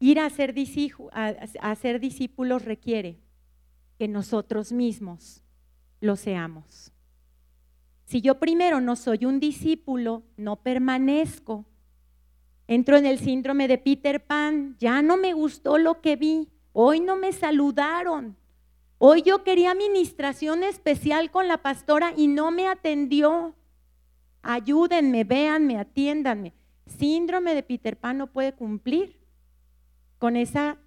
Ir 0.00 0.18
a 0.18 0.28
ser, 0.30 0.52
discípulos 2.00 2.64
requiere 2.64 3.20
que 4.00 4.08
nosotros 4.08 4.72
mismos 4.72 5.44
lo 6.00 6.16
seamos. 6.16 6.90
Si 8.04 8.20
yo 8.20 8.40
primero 8.40 8.80
no 8.80 8.96
soy 8.96 9.26
un 9.26 9.38
discípulo, 9.38 10.24
no 10.36 10.56
permanezco. 10.56 11.66
Entro 12.66 12.96
en 12.96 13.06
el 13.06 13.20
síndrome 13.20 13.68
de 13.68 13.78
Peter 13.78 14.26
Pan, 14.26 14.74
ya 14.80 15.02
no 15.02 15.16
me 15.16 15.34
gustó 15.34 15.78
lo 15.78 16.00
que 16.00 16.16
vi, 16.16 16.48
hoy 16.72 16.98
no 16.98 17.14
me 17.14 17.32
saludaron, 17.32 18.36
hoy 19.04 19.22
yo 19.22 19.42
quería 19.42 19.72
administración 19.72 20.62
especial 20.62 21.32
con 21.32 21.48
la 21.48 21.58
pastora 21.58 22.14
y 22.16 22.28
no 22.28 22.52
me 22.52 22.68
atendió. 22.68 23.56
Ayúdenme, 24.42 25.24
véanme, 25.24 25.76
atiéndanme. 25.76 26.52
Síndrome 26.86 27.56
de 27.56 27.64
Peter 27.64 27.98
Pan 27.98 28.18
no 28.18 28.28
puede 28.28 28.52
cumplir 28.52 29.18
con 30.18 30.36
esa 30.36 30.78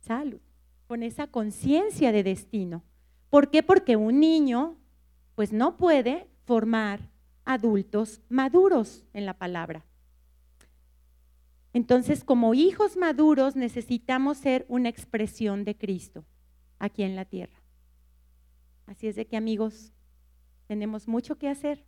salud, 0.00 0.40
con 0.86 1.02
esa 1.02 1.26
conciencia 1.26 2.12
de 2.12 2.22
destino. 2.22 2.82
¿Por 3.28 3.50
qué? 3.50 3.62
Porque 3.62 3.94
un 3.94 4.20
niño 4.20 4.78
pues 5.34 5.52
no 5.52 5.76
puede 5.76 6.28
formar 6.46 7.10
adultos 7.44 8.22
maduros 8.30 9.04
en 9.12 9.26
la 9.26 9.34
palabra. 9.34 9.84
Entonces, 11.74 12.24
como 12.24 12.54
hijos 12.54 12.96
maduros 12.96 13.54
necesitamos 13.54 14.38
ser 14.38 14.64
una 14.70 14.88
expresión 14.88 15.64
de 15.64 15.76
Cristo 15.76 16.24
aquí 16.80 17.04
en 17.04 17.14
la 17.14 17.24
tierra. 17.24 17.62
Así 18.86 19.06
es 19.06 19.14
de 19.14 19.26
que 19.26 19.36
amigos, 19.36 19.92
tenemos 20.66 21.06
mucho 21.06 21.38
que 21.38 21.48
hacer. 21.48 21.84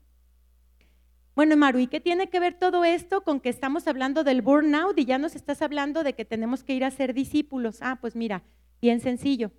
Bueno, 1.34 1.56
Maru, 1.56 1.80
¿y 1.80 1.88
qué 1.88 1.98
tiene 1.98 2.28
que 2.28 2.38
ver 2.38 2.58
todo 2.58 2.84
esto 2.84 3.22
con 3.24 3.40
que 3.40 3.48
estamos 3.48 3.88
hablando 3.88 4.22
del 4.22 4.42
burnout 4.42 4.98
y 4.98 5.06
ya 5.06 5.18
nos 5.18 5.34
estás 5.34 5.62
hablando 5.62 6.04
de 6.04 6.12
que 6.12 6.24
tenemos 6.24 6.62
que 6.62 6.74
ir 6.74 6.84
a 6.84 6.90
ser 6.90 7.14
discípulos? 7.14 7.78
Ah, 7.80 7.98
pues 8.00 8.14
mira, 8.14 8.42
bien 8.80 9.00
sencillo, 9.00 9.50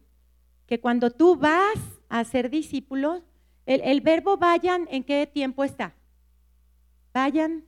que 0.68 0.80
cuando 0.80 1.10
tú 1.10 1.36
vas 1.36 1.80
a 2.10 2.24
ser 2.24 2.50
discípulos, 2.50 3.24
el, 3.66 3.82
el 3.82 4.02
verbo 4.02 4.38
vayan, 4.38 4.88
¿en 4.92 5.04
qué 5.04 5.26
tiempo 5.26 5.64
está? 5.64 5.96
Vayan, 7.12 7.66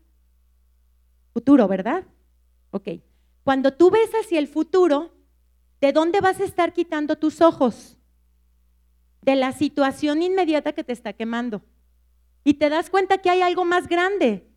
futuro, 1.33 1.67
¿verdad? 1.67 2.05
Ok. 2.71 2.89
Cuando 3.43 3.73
tú 3.73 3.89
ves 3.89 4.11
hacia 4.11 4.39
el 4.39 4.47
futuro, 4.47 5.14
¿de 5.81 5.91
dónde 5.91 6.21
vas 6.21 6.39
a 6.39 6.45
estar 6.45 6.73
quitando 6.73 7.17
tus 7.17 7.41
ojos? 7.41 7.97
De 9.21 9.35
la 9.35 9.51
situación 9.51 10.21
inmediata 10.21 10.73
que 10.73 10.83
te 10.83 10.93
está 10.93 11.13
quemando. 11.13 11.61
Y 12.43 12.55
te 12.55 12.69
das 12.69 12.89
cuenta 12.89 13.17
que 13.17 13.29
hay 13.29 13.41
algo 13.41 13.65
más 13.65 13.87
grande 13.87 14.47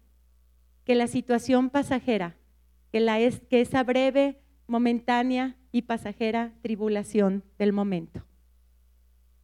que 0.84 0.94
la 0.94 1.06
situación 1.06 1.70
pasajera, 1.70 2.36
que, 2.92 3.00
la 3.00 3.18
es, 3.18 3.40
que 3.50 3.60
esa 3.60 3.82
breve, 3.82 4.40
momentánea 4.66 5.56
y 5.72 5.82
pasajera 5.82 6.52
tribulación 6.62 7.44
del 7.58 7.72
momento. 7.72 8.24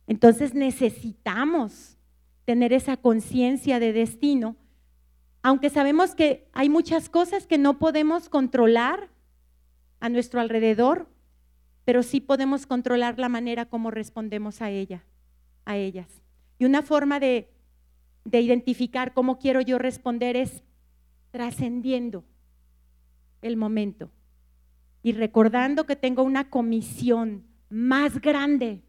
Entonces 0.06 0.54
necesitamos 0.54 1.96
tener 2.44 2.72
esa 2.72 2.96
conciencia 2.96 3.80
de 3.80 3.92
destino, 3.92 4.56
aunque 5.42 5.70
sabemos 5.70 6.14
que 6.14 6.48
hay 6.52 6.68
muchas 6.68 7.08
cosas 7.08 7.46
que 7.46 7.58
no 7.58 7.78
podemos 7.78 8.28
controlar 8.28 9.10
a 10.00 10.08
nuestro 10.08 10.40
alrededor, 10.40 11.08
pero 11.84 12.02
sí 12.02 12.20
podemos 12.20 12.66
controlar 12.66 13.18
la 13.18 13.28
manera 13.28 13.66
como 13.66 13.90
respondemos 13.90 14.62
a 14.62 14.70
ella, 14.70 15.04
a 15.64 15.76
ellas. 15.76 16.22
Y 16.58 16.64
una 16.64 16.82
forma 16.82 17.20
de 17.20 17.54
de 18.24 18.40
identificar 18.40 19.12
cómo 19.12 19.38
quiero 19.38 19.60
yo 19.60 19.78
responder 19.78 20.36
es 20.36 20.62
trascendiendo 21.30 22.24
el 23.42 23.56
momento 23.56 24.10
y 25.02 25.12
recordando 25.12 25.84
que 25.84 25.96
tengo 25.96 26.22
una 26.22 26.48
comisión 26.48 27.44
más 27.68 28.20
grande 28.20 28.82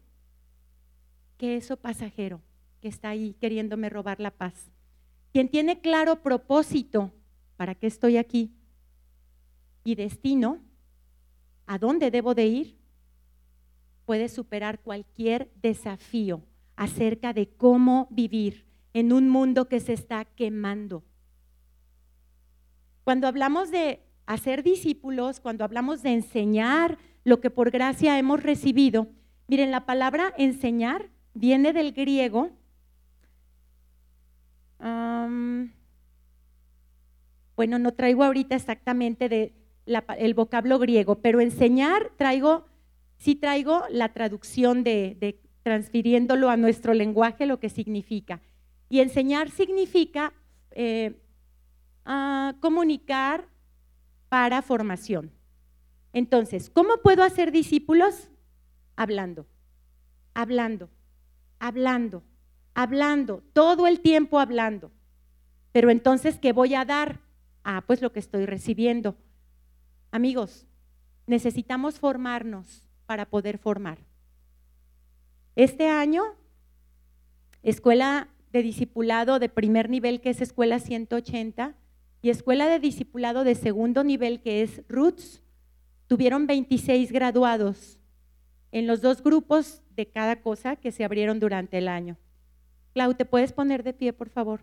que 1.36 1.56
eso 1.56 1.76
pasajero 1.76 2.40
que 2.80 2.88
está 2.88 3.10
ahí 3.10 3.34
queriéndome 3.34 3.90
robar 3.90 4.20
la 4.20 4.30
paz. 4.30 4.70
Quien 5.32 5.50
tiene 5.50 5.80
claro 5.80 6.22
propósito, 6.22 7.12
¿para 7.56 7.74
qué 7.74 7.86
estoy 7.86 8.16
aquí? 8.16 8.54
Y 9.84 9.94
destino, 9.96 10.62
¿a 11.66 11.78
dónde 11.78 12.10
debo 12.10 12.34
de 12.34 12.46
ir? 12.46 12.75
Puede 14.06 14.28
superar 14.28 14.80
cualquier 14.80 15.50
desafío 15.60 16.42
acerca 16.76 17.32
de 17.32 17.48
cómo 17.48 18.08
vivir 18.10 18.64
en 18.94 19.12
un 19.12 19.28
mundo 19.28 19.68
que 19.68 19.80
se 19.80 19.92
está 19.92 20.24
quemando. 20.24 21.04
Cuando 23.04 23.28
hablamos 23.28 23.70
de 23.70 24.00
hacer 24.24 24.62
discípulos, 24.62 25.40
cuando 25.40 25.64
hablamos 25.64 26.02
de 26.02 26.14
enseñar 26.14 26.98
lo 27.24 27.40
que 27.40 27.50
por 27.50 27.70
gracia 27.70 28.18
hemos 28.18 28.42
recibido, 28.42 29.08
miren, 29.48 29.70
la 29.70 29.86
palabra 29.86 30.32
enseñar 30.38 31.10
viene 31.34 31.72
del 31.72 31.92
griego. 31.92 32.50
bueno, 37.56 37.78
no 37.78 37.92
traigo 37.92 38.22
ahorita 38.22 38.54
exactamente 38.54 39.54
el 39.86 40.34
vocablo 40.34 40.78
griego, 40.78 41.16
pero 41.16 41.40
enseñar 41.40 42.12
traigo, 42.16 42.66
sí 43.18 43.34
traigo 43.34 43.82
la 43.90 44.12
traducción 44.12 44.84
de, 44.84 45.40
transfiriéndolo 45.62 46.50
a 46.50 46.56
nuestro 46.56 46.94
lenguaje, 46.94 47.46
lo 47.46 47.58
que 47.58 47.68
significa. 47.68 48.40
Y 48.88 49.00
enseñar 49.00 49.50
significa 49.50 50.32
eh, 50.70 51.20
comunicar 52.60 53.48
para 54.28 54.62
formación. 54.62 55.32
Entonces, 56.12 56.70
¿cómo 56.70 56.98
puedo 57.02 57.22
hacer 57.22 57.52
discípulos? 57.52 58.30
Hablando, 58.94 59.46
hablando, 60.34 60.88
hablando, 61.58 62.22
hablando, 62.74 63.42
todo 63.52 63.86
el 63.86 64.00
tiempo 64.00 64.38
hablando. 64.38 64.92
Pero 65.72 65.90
entonces, 65.90 66.38
¿qué 66.38 66.52
voy 66.52 66.74
a 66.74 66.84
dar? 66.84 67.20
Ah, 67.64 67.82
pues 67.86 68.00
lo 68.00 68.12
que 68.12 68.20
estoy 68.20 68.46
recibiendo. 68.46 69.16
Amigos, 70.10 70.66
necesitamos 71.26 71.98
formarnos 71.98 72.85
para 73.06 73.26
poder 73.26 73.58
formar. 73.58 73.98
Este 75.54 75.88
año, 75.88 76.22
Escuela 77.62 78.28
de 78.52 78.62
discipulado 78.62 79.38
de 79.38 79.48
primer 79.48 79.88
nivel, 79.90 80.20
que 80.20 80.30
es 80.30 80.40
Escuela 80.40 80.78
180, 80.78 81.74
y 82.22 82.30
Escuela 82.30 82.66
de 82.68 82.78
discipulado 82.78 83.44
de 83.44 83.54
segundo 83.54 84.04
nivel, 84.04 84.40
que 84.40 84.62
es 84.62 84.82
Roots, 84.88 85.42
tuvieron 86.06 86.46
26 86.46 87.12
graduados 87.12 87.98
en 88.72 88.86
los 88.86 89.00
dos 89.00 89.22
grupos 89.22 89.82
de 89.94 90.06
cada 90.06 90.42
cosa 90.42 90.76
que 90.76 90.92
se 90.92 91.04
abrieron 91.04 91.40
durante 91.40 91.78
el 91.78 91.88
año. 91.88 92.16
Clau, 92.92 93.14
¿te 93.14 93.24
puedes 93.24 93.52
poner 93.52 93.82
de 93.82 93.92
pie, 93.92 94.12
por 94.12 94.28
favor? 94.28 94.60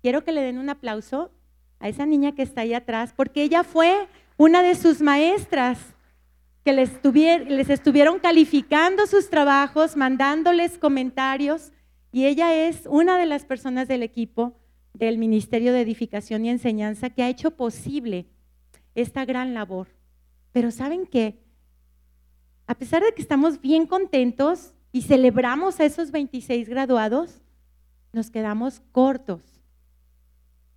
Quiero 0.00 0.24
que 0.24 0.32
le 0.32 0.42
den 0.42 0.58
un 0.58 0.68
aplauso 0.68 1.30
a 1.78 1.88
esa 1.88 2.06
niña 2.06 2.34
que 2.34 2.42
está 2.42 2.62
ahí 2.62 2.74
atrás, 2.74 3.12
porque 3.16 3.42
ella 3.42 3.64
fue 3.64 4.06
una 4.36 4.62
de 4.62 4.74
sus 4.74 5.00
maestras 5.00 5.91
que 6.64 6.72
les, 6.72 6.90
les 7.48 7.70
estuvieron 7.70 8.18
calificando 8.18 9.06
sus 9.06 9.28
trabajos, 9.30 9.96
mandándoles 9.96 10.78
comentarios 10.78 11.72
y 12.12 12.26
ella 12.26 12.54
es 12.54 12.86
una 12.86 13.18
de 13.18 13.26
las 13.26 13.44
personas 13.44 13.88
del 13.88 14.02
equipo 14.02 14.54
del 14.92 15.18
Ministerio 15.18 15.72
de 15.72 15.80
Edificación 15.80 16.44
y 16.44 16.50
Enseñanza 16.50 17.10
que 17.10 17.22
ha 17.22 17.28
hecho 17.28 17.52
posible 17.52 18.26
esta 18.94 19.24
gran 19.24 19.54
labor. 19.54 19.88
Pero 20.52 20.70
¿saben 20.70 21.06
qué? 21.06 21.42
A 22.66 22.74
pesar 22.74 23.02
de 23.02 23.12
que 23.12 23.22
estamos 23.22 23.60
bien 23.60 23.86
contentos 23.86 24.74
y 24.92 25.02
celebramos 25.02 25.80
a 25.80 25.84
esos 25.84 26.10
26 26.10 26.68
graduados, 26.68 27.40
nos 28.12 28.30
quedamos 28.30 28.82
cortos, 28.92 29.40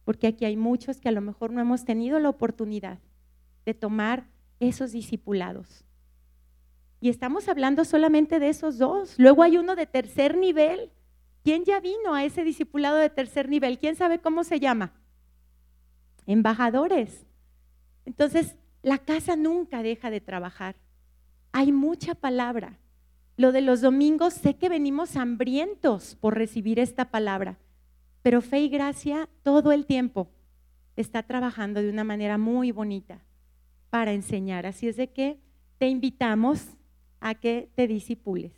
porque 0.06 0.28
aquí 0.28 0.46
hay 0.46 0.56
muchos 0.56 1.02
que 1.02 1.10
a 1.10 1.12
lo 1.12 1.22
mejor 1.22 1.52
no 1.52 1.60
hemos 1.60 1.84
tenido 1.84 2.18
la 2.20 2.30
oportunidad 2.30 3.00
de 3.66 3.74
tomar 3.74 4.26
esos 4.60 4.92
discipulados. 4.92 5.84
Y 7.02 7.10
estamos 7.10 7.48
hablando 7.48 7.86
solamente 7.86 8.40
de 8.40 8.50
esos 8.50 8.78
dos. 8.78 9.16
Luego 9.18 9.44
hay 9.44 9.58
uno 9.58 9.76
de 9.76 9.86
tercer 9.86 10.38
nivel 10.38 10.92
¿Quién 11.46 11.64
ya 11.64 11.80
vino 11.80 12.16
a 12.16 12.24
ese 12.24 12.44
discipulado 12.44 12.98
de 12.98 13.12
tercer 13.12 13.50
nivel? 13.50 13.78
¿Quién 13.78 13.96
sabe 13.96 14.18
cómo 14.18 14.44
se 14.44 14.60
llama? 14.60 14.94
Embajadores. 16.26 17.28
Entonces, 18.04 18.56
la 18.82 18.98
casa 18.98 19.36
nunca 19.36 19.84
deja 19.84 20.10
de 20.10 20.22
trabajar. 20.22 20.76
Hay 21.52 21.72
mucha 21.72 22.16
palabra. 22.16 22.80
Lo 23.38 23.52
de 23.52 23.62
los 23.62 23.82
domingos, 23.82 24.34
sé 24.34 24.56
que 24.56 24.70
venimos 24.70 25.16
hambrientos 25.18 26.16
por 26.16 26.34
recibir 26.34 26.80
esta 26.80 27.12
palabra, 27.12 27.60
pero 28.24 28.42
fe 28.42 28.62
y 28.62 28.70
gracia 28.70 29.30
todo 29.44 29.72
el 29.72 29.86
tiempo 29.86 30.32
está 30.96 31.22
trabajando 31.22 31.80
de 31.80 31.92
una 31.92 32.04
manera 32.04 32.40
muy 32.40 32.72
bonita. 32.72 33.24
Para 33.96 34.12
enseñar. 34.12 34.66
Así 34.66 34.90
es 34.90 34.98
de 34.98 35.08
que 35.08 35.40
te 35.78 35.88
invitamos 35.88 36.68
a 37.22 37.34
que 37.34 37.70
te 37.76 37.88
disipules. 37.88 38.52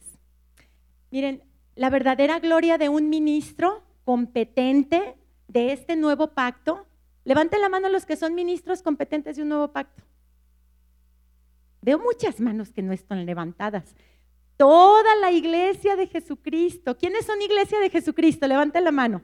Miren, 1.12 1.44
la 1.76 1.92
verdadera 1.92 2.40
gloria 2.40 2.80
de 2.80 2.90
un 2.90 3.08
ministro 3.08 3.84
competente 4.04 5.16
de 5.48 5.74
este 5.74 5.96
nuevo 5.96 6.30
pacto. 6.30 6.88
Levanten 7.24 7.62
la 7.62 7.70
mano 7.70 7.88
los 7.88 8.08
que 8.08 8.16
son 8.16 8.34
ministros 8.34 8.82
competentes 8.82 9.36
de 9.36 9.44
un 9.44 9.50
nuevo 9.50 9.68
pacto. 9.68 10.02
Veo 11.84 12.00
muchas 12.00 12.40
manos 12.40 12.74
que 12.74 12.82
no 12.82 12.92
están 12.92 13.24
levantadas. 13.28 13.96
Toda 14.58 15.16
la 15.18 15.32
iglesia 15.32 15.96
de 15.96 16.08
Jesucristo. 16.08 16.98
¿Quiénes 16.98 17.28
son 17.28 17.40
iglesia 17.44 17.80
de 17.80 17.92
Jesucristo? 17.92 18.48
Levanten 18.48 18.84
la 18.84 18.92
mano. 18.92 19.22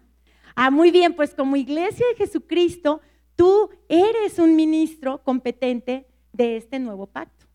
Ah, 0.53 0.69
muy 0.69 0.91
bien, 0.91 1.15
pues 1.15 1.33
como 1.33 1.55
iglesia 1.55 2.05
de 2.11 2.17
Jesucristo, 2.17 3.01
tú 3.35 3.69
eres 3.89 4.39
un 4.39 4.55
ministro 4.55 5.23
competente 5.23 6.07
de 6.31 6.57
este 6.57 6.79
nuevo 6.79 7.07
pacto. 7.07 7.45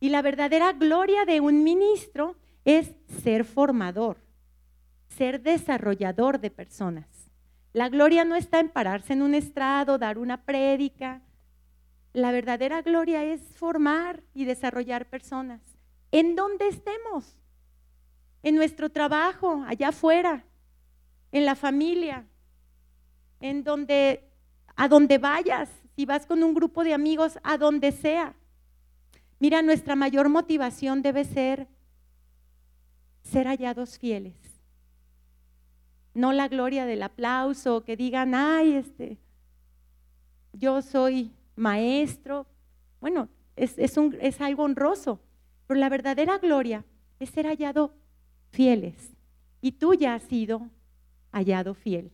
Y 0.00 0.08
la 0.08 0.22
verdadera 0.22 0.72
gloria 0.72 1.24
de 1.24 1.40
un 1.40 1.62
ministro 1.62 2.36
es 2.64 2.94
ser 3.22 3.44
formador, 3.44 4.18
ser 5.08 5.42
desarrollador 5.42 6.40
de 6.40 6.50
personas. 6.50 7.06
La 7.72 7.88
gloria 7.88 8.24
no 8.24 8.34
está 8.34 8.60
en 8.60 8.68
pararse 8.68 9.12
en 9.12 9.22
un 9.22 9.34
estrado, 9.34 9.98
dar 9.98 10.18
una 10.18 10.44
prédica. 10.44 11.22
La 12.12 12.32
verdadera 12.32 12.82
gloria 12.82 13.24
es 13.24 13.40
formar 13.56 14.22
y 14.34 14.44
desarrollar 14.44 15.08
personas 15.08 15.60
en 16.12 16.34
donde 16.34 16.68
estemos, 16.68 17.36
en 18.42 18.56
nuestro 18.56 18.90
trabajo, 18.90 19.64
allá 19.66 19.88
afuera, 19.88 20.44
en 21.32 21.44
la 21.44 21.54
familia, 21.54 22.26
en 23.40 23.62
donde, 23.62 24.29
a 24.80 24.88
donde 24.88 25.18
vayas, 25.18 25.68
si 25.94 26.06
vas 26.06 26.24
con 26.24 26.42
un 26.42 26.54
grupo 26.54 26.84
de 26.84 26.94
amigos, 26.94 27.38
a 27.42 27.58
donde 27.58 27.92
sea. 27.92 28.34
Mira, 29.38 29.60
nuestra 29.60 29.94
mayor 29.94 30.30
motivación 30.30 31.02
debe 31.02 31.24
ser 31.24 31.68
ser 33.22 33.46
hallados 33.46 33.98
fieles. 33.98 34.32
No 36.14 36.32
la 36.32 36.48
gloria 36.48 36.86
del 36.86 37.02
aplauso, 37.02 37.84
que 37.84 37.94
digan, 37.94 38.34
ay, 38.34 38.76
este, 38.76 39.18
yo 40.54 40.80
soy 40.80 41.30
maestro. 41.56 42.46
Bueno, 43.02 43.28
es, 43.56 43.74
es 43.76 44.40
algo 44.40 44.62
honroso, 44.62 45.20
pero 45.66 45.78
la 45.78 45.90
verdadera 45.90 46.38
gloria 46.38 46.86
es 47.18 47.28
ser 47.28 47.44
hallado 47.44 47.92
fieles. 48.48 49.12
Y 49.60 49.72
tú 49.72 49.92
ya 49.92 50.14
has 50.14 50.22
sido 50.22 50.70
hallado 51.32 51.74
fiel. 51.74 52.12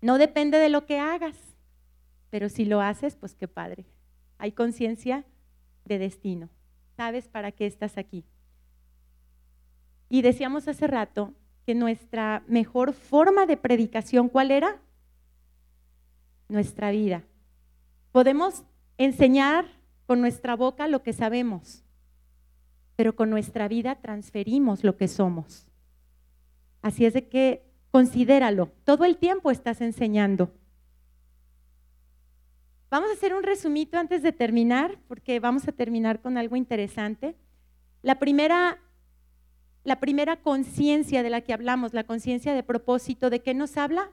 No 0.00 0.18
depende 0.18 0.58
de 0.58 0.68
lo 0.68 0.86
que 0.86 0.98
hagas, 0.98 1.36
pero 2.30 2.48
si 2.48 2.64
lo 2.64 2.80
haces, 2.80 3.16
pues 3.16 3.34
qué 3.34 3.48
padre. 3.48 3.86
Hay 4.38 4.52
conciencia 4.52 5.24
de 5.84 5.98
destino. 5.98 6.50
Sabes 6.96 7.28
para 7.28 7.52
qué 7.52 7.66
estás 7.66 7.98
aquí. 7.98 8.24
Y 10.08 10.22
decíamos 10.22 10.68
hace 10.68 10.86
rato 10.86 11.34
que 11.64 11.74
nuestra 11.74 12.44
mejor 12.46 12.92
forma 12.92 13.46
de 13.46 13.56
predicación, 13.56 14.28
¿cuál 14.28 14.50
era? 14.50 14.80
Nuestra 16.48 16.90
vida. 16.90 17.24
Podemos 18.12 18.64
enseñar 18.98 19.66
con 20.06 20.20
nuestra 20.20 20.54
boca 20.54 20.86
lo 20.86 21.02
que 21.02 21.12
sabemos, 21.12 21.84
pero 22.94 23.16
con 23.16 23.30
nuestra 23.30 23.66
vida 23.68 23.96
transferimos 23.96 24.84
lo 24.84 24.96
que 24.96 25.08
somos. 25.08 25.66
Así 26.82 27.04
es 27.04 27.14
de 27.14 27.28
que 27.28 27.66
considéralo, 27.90 28.70
todo 28.84 29.04
el 29.04 29.16
tiempo 29.16 29.50
estás 29.50 29.80
enseñando. 29.80 30.52
Vamos 32.90 33.10
a 33.10 33.14
hacer 33.14 33.34
un 33.34 33.42
resumito 33.42 33.98
antes 33.98 34.22
de 34.22 34.32
terminar, 34.32 34.98
porque 35.08 35.40
vamos 35.40 35.66
a 35.66 35.72
terminar 35.72 36.20
con 36.20 36.38
algo 36.38 36.56
interesante. 36.56 37.36
La 38.02 38.18
primera, 38.18 38.78
la 39.84 39.98
primera 39.98 40.36
conciencia 40.36 41.22
de 41.22 41.30
la 41.30 41.40
que 41.40 41.52
hablamos, 41.52 41.94
la 41.94 42.04
conciencia 42.04 42.54
de 42.54 42.62
propósito, 42.62 43.28
¿de 43.28 43.42
qué 43.42 43.54
nos 43.54 43.76
habla? 43.76 44.10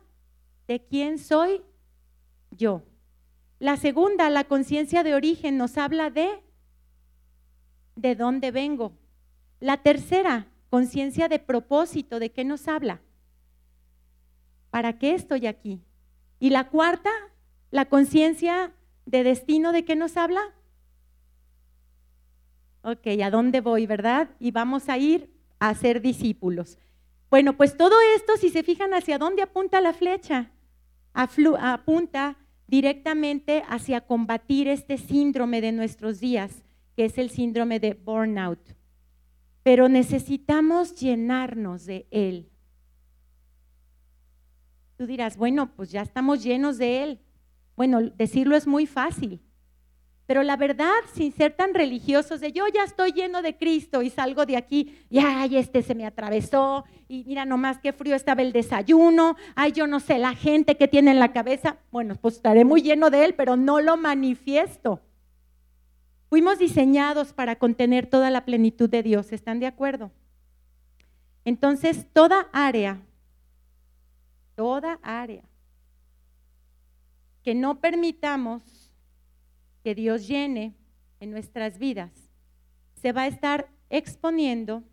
De 0.68 0.84
quién 0.84 1.20
soy 1.20 1.62
yo. 2.52 2.82
La 3.60 3.78
segunda, 3.78 4.30
la 4.30 4.44
conciencia 4.46 5.04
de 5.04 5.14
origen, 5.14 5.58
nos 5.58 5.78
habla 5.78 6.10
de 6.10 6.30
de 7.96 8.16
dónde 8.16 8.52
vengo. 8.52 8.94
La 9.60 9.78
tercera, 9.78 10.48
conciencia 10.70 11.28
de 11.30 11.40
propósito, 11.40 12.20
¿de 12.20 12.32
qué 12.32 12.44
nos 12.44 12.68
habla? 12.68 13.02
¿Para 14.74 14.98
qué 14.98 15.14
estoy 15.14 15.46
aquí? 15.46 15.84
Y 16.40 16.50
la 16.50 16.70
cuarta, 16.70 17.12
la 17.70 17.86
conciencia 17.86 18.74
de 19.06 19.24
destino, 19.24 19.72
¿de 19.72 19.86
qué 19.86 19.96
nos 19.96 20.18
habla? 20.18 20.42
Ok, 22.82 23.06
¿a 23.24 23.30
dónde 23.30 23.62
voy, 23.62 23.86
verdad? 23.86 24.32
Y 24.40 24.50
vamos 24.50 24.90
a 24.90 24.98
ir 24.98 25.32
a 25.60 25.76
ser 25.76 26.02
discípulos. 26.02 26.80
Bueno, 27.30 27.56
pues 27.56 27.78
todo 27.78 27.94
esto, 28.16 28.36
si 28.38 28.50
se 28.50 28.64
fijan 28.64 28.96
hacia 28.96 29.20
dónde 29.20 29.44
apunta 29.44 29.80
la 29.80 29.94
flecha, 29.94 30.50
apunta 31.14 32.40
directamente 32.66 33.64
hacia 33.70 34.02
combatir 34.02 34.68
este 34.68 34.98
síndrome 34.98 35.62
de 35.62 35.72
nuestros 35.72 36.20
días, 36.20 36.64
que 36.96 37.06
es 37.06 37.20
el 37.20 37.30
síndrome 37.30 37.80
de 37.80 37.94
burnout. 37.94 38.76
Pero 39.62 39.88
necesitamos 39.88 41.00
llenarnos 41.00 41.86
de 41.86 42.08
él. 42.10 42.50
Tú 45.04 45.08
dirás, 45.08 45.36
bueno, 45.36 45.70
pues 45.76 45.92
ya 45.92 46.02
estamos 46.02 46.42
llenos 46.42 46.78
de 46.78 47.04
él. 47.04 47.20
Bueno, 47.76 48.00
decirlo 48.16 48.56
es 48.56 48.66
muy 48.66 48.86
fácil, 48.86 49.42
pero 50.26 50.44
la 50.44 50.56
verdad, 50.56 50.94
sin 51.14 51.34
ser 51.34 51.58
tan 51.58 51.74
religiosos, 51.74 52.40
de 52.40 52.54
yo 52.54 52.64
ya 52.74 52.86
estoy 52.86 53.12
lleno 53.12 53.42
de 53.42 53.58
Cristo 53.58 54.02
y 54.02 54.10
salgo 54.10 54.46
de 54.46 54.56
aquí, 54.56 54.96
y 55.10 55.20
ay, 55.20 55.58
este 55.58 55.82
se 55.82 55.94
me 55.94 56.06
atravesó, 56.06 56.86
y 57.10 57.26
mira 57.26 57.44
nomás 57.44 57.80
qué 57.80 57.92
frío 57.92 58.16
estaba 58.16 58.44
el 58.44 58.54
desayuno, 58.54 59.36
ay, 59.56 59.74
yo 59.74 59.88
no 59.88 60.00
sé, 60.00 60.20
la 60.20 60.36
gente 60.36 60.78
que 60.78 60.88
tiene 60.88 61.12
en 61.12 61.20
la 61.20 61.34
cabeza, 61.34 61.76
bueno, 61.92 62.16
pues 62.16 62.36
estaré 62.36 62.64
muy 62.64 62.82
lleno 62.82 63.10
de 63.10 63.26
Él, 63.26 63.36
pero 63.36 63.58
no 63.58 63.82
lo 63.82 63.98
manifiesto. 63.98 65.02
Fuimos 66.30 66.60
diseñados 66.60 67.34
para 67.34 67.58
contener 67.58 68.08
toda 68.08 68.32
la 68.32 68.46
plenitud 68.46 68.90
de 68.90 69.04
Dios, 69.04 69.34
¿están 69.34 69.60
de 69.60 69.68
acuerdo? 69.68 70.12
Entonces, 71.44 72.08
toda 72.14 72.48
área, 72.54 73.02
toda 74.56 75.00
área 75.02 75.44
que 77.44 77.54
no 77.56 77.80
permitamos 77.82 78.92
que 79.84 79.96
Dios 79.96 80.28
llene 80.28 80.76
en 81.20 81.32
nuestras 81.32 81.78
vidas, 81.78 82.12
se 82.96 83.12
va 83.12 83.24
a 83.24 83.28
estar 83.28 83.70
exponiendo 83.90 84.84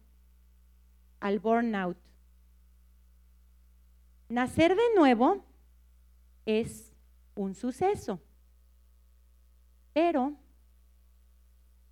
al 1.21 1.39
burnout. 1.39 1.97
Nacer 4.29 4.75
de 4.75 4.95
nuevo 4.97 5.45
es 6.45 6.93
un 7.35 7.55
suceso, 7.55 8.21
pero 9.93 10.35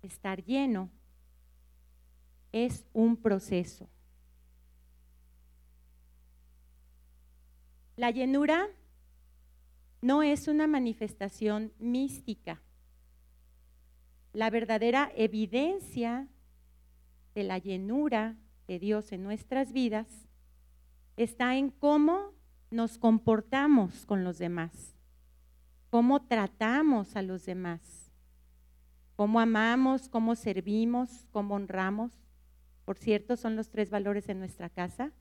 estar 0.01 0.43
lleno 0.43 0.89
es 2.51 2.85
un 2.93 3.15
proceso. 3.15 3.89
La 7.99 8.11
llenura 8.11 8.69
no 10.01 10.23
es 10.23 10.47
una 10.47 10.67
manifestación 10.67 11.73
mística 11.79 12.61
la 14.33 14.49
verdadera 14.49 15.11
evidencia 15.15 16.27
de 17.33 17.43
la 17.43 17.57
llenura 17.57 18.37
de 18.67 18.79
Dios 18.79 19.11
en 19.11 19.23
nuestras 19.23 19.73
vidas 19.73 20.07
está 21.17 21.55
en 21.55 21.71
cómo 21.71 22.33
nos 22.69 22.97
comportamos 22.97 24.05
con 24.05 24.23
los 24.23 24.37
demás, 24.37 24.95
cómo 25.89 26.21
tratamos 26.27 27.15
a 27.15 27.21
los 27.21 27.45
demás, 27.45 28.11
cómo 29.15 29.39
amamos, 29.39 30.07
cómo 30.07 30.35
servimos, 30.35 31.27
cómo 31.31 31.55
honramos. 31.55 32.13
Por 32.85 32.97
cierto, 32.97 33.35
son 33.35 33.55
los 33.55 33.69
tres 33.69 33.89
valores 33.89 34.27
de 34.27 34.35
nuestra 34.35 34.69
casa, 34.69 35.11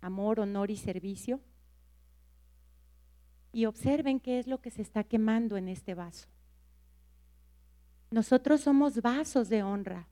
amor, 0.00 0.40
honor 0.40 0.70
y 0.70 0.76
servicio. 0.76 1.40
Y 3.52 3.66
observen 3.66 4.20
qué 4.20 4.38
es 4.38 4.46
lo 4.46 4.60
que 4.60 4.70
se 4.70 4.82
está 4.82 5.04
quemando 5.04 5.56
en 5.56 5.68
este 5.68 5.94
vaso. 5.94 6.28
Nosotros 8.10 8.60
somos 8.60 9.00
vasos 9.02 9.48
de 9.48 9.62
honra. 9.62 10.06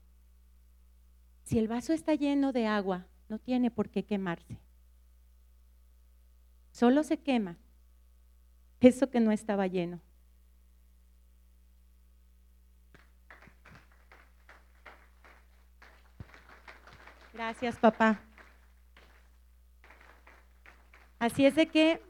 Si 1.43 1.57
el 1.57 1.67
vaso 1.67 1.93
está 1.93 2.15
lleno 2.15 2.51
de 2.51 2.67
agua, 2.67 3.07
no 3.27 3.39
tiene 3.39 3.71
por 3.71 3.89
qué 3.89 4.03
quemarse. 4.05 4.59
Solo 6.71 7.03
se 7.03 7.17
quema 7.17 7.57
eso 8.79 9.09
que 9.09 9.19
no 9.19 9.31
estaba 9.31 9.67
lleno. 9.67 9.99
Gracias, 17.33 17.77
papá. 17.77 18.19
Así 21.19 21.45
es 21.45 21.55
de 21.55 21.67
que 21.67 22.01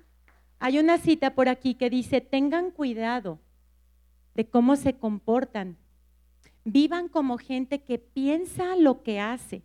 hay 0.60 0.78
una 0.78 0.98
cita 0.98 1.34
por 1.34 1.48
aquí 1.48 1.76
que 1.76 1.90
dice, 1.90 2.22
tengan 2.22 2.72
cuidado 2.72 3.40
de 4.36 4.48
cómo 4.48 4.76
se 4.76 4.98
comportan. 4.98 5.78
Vivan 6.66 7.08
como 7.08 7.38
gente 7.38 7.82
que 7.82 7.98
piensa 7.98 8.76
lo 8.76 9.02
que 9.02 9.20
hace 9.20 9.64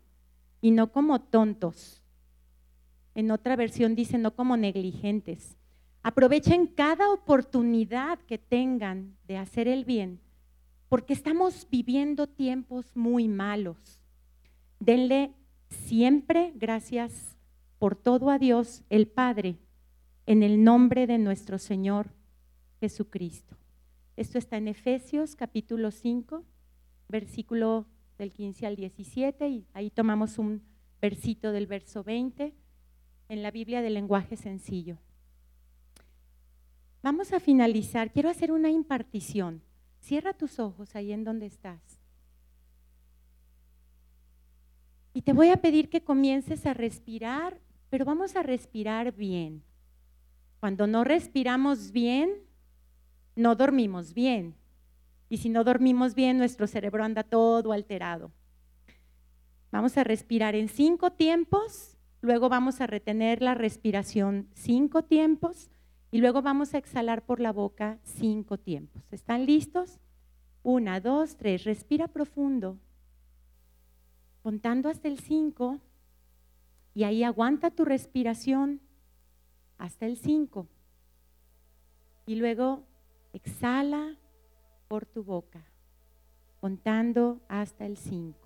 y 0.60 0.70
no 0.70 0.92
como 0.92 1.20
tontos. 1.20 2.00
En 3.14 3.30
otra 3.30 3.56
versión 3.56 3.94
dice 3.94 4.18
no 4.18 4.34
como 4.34 4.56
negligentes. 4.56 5.56
Aprovechen 6.02 6.66
cada 6.66 7.10
oportunidad 7.10 8.18
que 8.20 8.38
tengan 8.38 9.16
de 9.26 9.36
hacer 9.36 9.68
el 9.68 9.84
bien, 9.84 10.20
porque 10.88 11.12
estamos 11.12 11.66
viviendo 11.70 12.28
tiempos 12.28 12.94
muy 12.94 13.26
malos. 13.26 14.00
Denle 14.80 15.32
siempre 15.68 16.52
gracias 16.54 17.36
por 17.78 17.96
todo 17.96 18.30
a 18.30 18.38
Dios 18.38 18.82
el 18.90 19.06
Padre, 19.06 19.56
en 20.26 20.42
el 20.42 20.64
nombre 20.64 21.06
de 21.06 21.18
nuestro 21.18 21.58
Señor 21.58 22.10
Jesucristo. 22.80 23.56
Esto 24.16 24.38
está 24.38 24.56
en 24.56 24.68
Efesios 24.68 25.36
capítulo 25.36 25.90
5, 25.90 26.44
versículo 27.08 27.86
del 28.16 28.32
15 28.32 28.66
al 28.66 28.76
17, 28.76 29.48
y 29.48 29.66
ahí 29.74 29.90
tomamos 29.90 30.38
un 30.38 30.62
versito 31.00 31.52
del 31.52 31.66
verso 31.66 32.04
20 32.04 32.54
en 33.28 33.42
la 33.42 33.50
Biblia 33.50 33.82
del 33.82 33.94
lenguaje 33.94 34.36
sencillo. 34.36 34.98
Vamos 37.02 37.34
a 37.34 37.40
finalizar. 37.40 38.12
Quiero 38.12 38.30
hacer 38.30 38.50
una 38.50 38.70
impartición. 38.70 39.60
Cierra 40.00 40.32
tus 40.32 40.58
ojos 40.58 40.96
ahí 40.96 41.12
en 41.12 41.24
donde 41.24 41.46
estás. 41.46 42.00
Y 45.12 45.22
te 45.22 45.34
voy 45.34 45.50
a 45.50 45.58
pedir 45.58 45.90
que 45.90 46.02
comiences 46.02 46.64
a 46.64 46.72
respirar, 46.72 47.60
pero 47.90 48.06
vamos 48.06 48.36
a 48.36 48.42
respirar 48.42 49.12
bien. 49.12 49.62
Cuando 50.64 50.86
no 50.86 51.04
respiramos 51.04 51.92
bien, 51.92 52.40
no 53.36 53.54
dormimos 53.54 54.14
bien. 54.14 54.54
Y 55.28 55.36
si 55.36 55.50
no 55.50 55.62
dormimos 55.62 56.14
bien, 56.14 56.38
nuestro 56.38 56.66
cerebro 56.66 57.04
anda 57.04 57.22
todo 57.22 57.70
alterado. 57.70 58.32
Vamos 59.70 59.98
a 59.98 60.04
respirar 60.04 60.54
en 60.54 60.68
cinco 60.68 61.12
tiempos, 61.12 61.98
luego 62.22 62.48
vamos 62.48 62.80
a 62.80 62.86
retener 62.86 63.42
la 63.42 63.52
respiración 63.52 64.48
cinco 64.54 65.04
tiempos 65.04 65.70
y 66.10 66.16
luego 66.16 66.40
vamos 66.40 66.72
a 66.72 66.78
exhalar 66.78 67.26
por 67.26 67.40
la 67.40 67.52
boca 67.52 67.98
cinco 68.02 68.56
tiempos. 68.56 69.02
¿Están 69.12 69.44
listos? 69.44 70.00
Una, 70.62 70.98
dos, 70.98 71.36
tres. 71.36 71.64
Respira 71.64 72.08
profundo 72.08 72.78
contando 74.42 74.88
hasta 74.88 75.08
el 75.08 75.18
5 75.18 75.78
y 76.94 77.04
ahí 77.04 77.22
aguanta 77.22 77.70
tu 77.70 77.84
respiración 77.84 78.80
hasta 79.78 80.06
el 80.06 80.16
5. 80.16 80.66
Y 82.26 82.36
luego 82.36 82.82
exhala 83.32 84.16
por 84.88 85.06
tu 85.06 85.24
boca, 85.24 85.64
contando 86.60 87.40
hasta 87.48 87.86
el 87.86 87.96
5. 87.96 88.38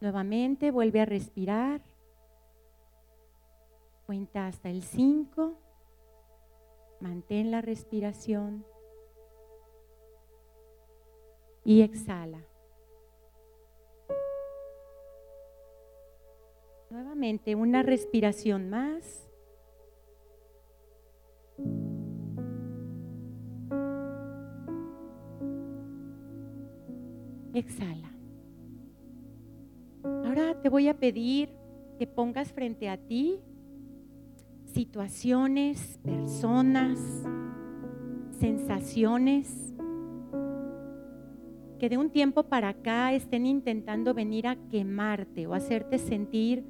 Nuevamente 0.00 0.70
vuelve 0.70 1.00
a 1.00 1.06
respirar. 1.06 1.82
Cuenta 4.06 4.46
hasta 4.46 4.70
el 4.70 4.82
5. 4.82 5.58
Mantén 7.00 7.50
la 7.50 7.60
respiración 7.60 8.64
y 11.64 11.82
exhala. 11.82 12.47
Nuevamente 16.98 17.54
una 17.54 17.84
respiración 17.84 18.70
más. 18.70 19.30
Exhala. 27.54 28.10
Ahora 30.02 30.60
te 30.60 30.68
voy 30.68 30.88
a 30.88 30.98
pedir 30.98 31.50
que 32.00 32.08
pongas 32.08 32.52
frente 32.52 32.88
a 32.88 32.96
ti 32.96 33.42
situaciones, 34.64 36.00
personas, 36.02 36.98
sensaciones 38.40 39.72
que 41.78 41.88
de 41.88 41.96
un 41.96 42.10
tiempo 42.10 42.44
para 42.44 42.70
acá 42.70 43.12
estén 43.14 43.46
intentando 43.46 44.12
venir 44.12 44.46
a 44.46 44.56
quemarte 44.68 45.46
o 45.46 45.54
hacerte 45.54 45.98
sentir 45.98 46.64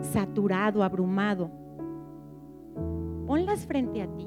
saturado, 0.00 0.82
abrumado. 0.82 1.50
Ponlas 3.26 3.66
frente 3.66 4.02
a 4.02 4.06
ti. 4.06 4.26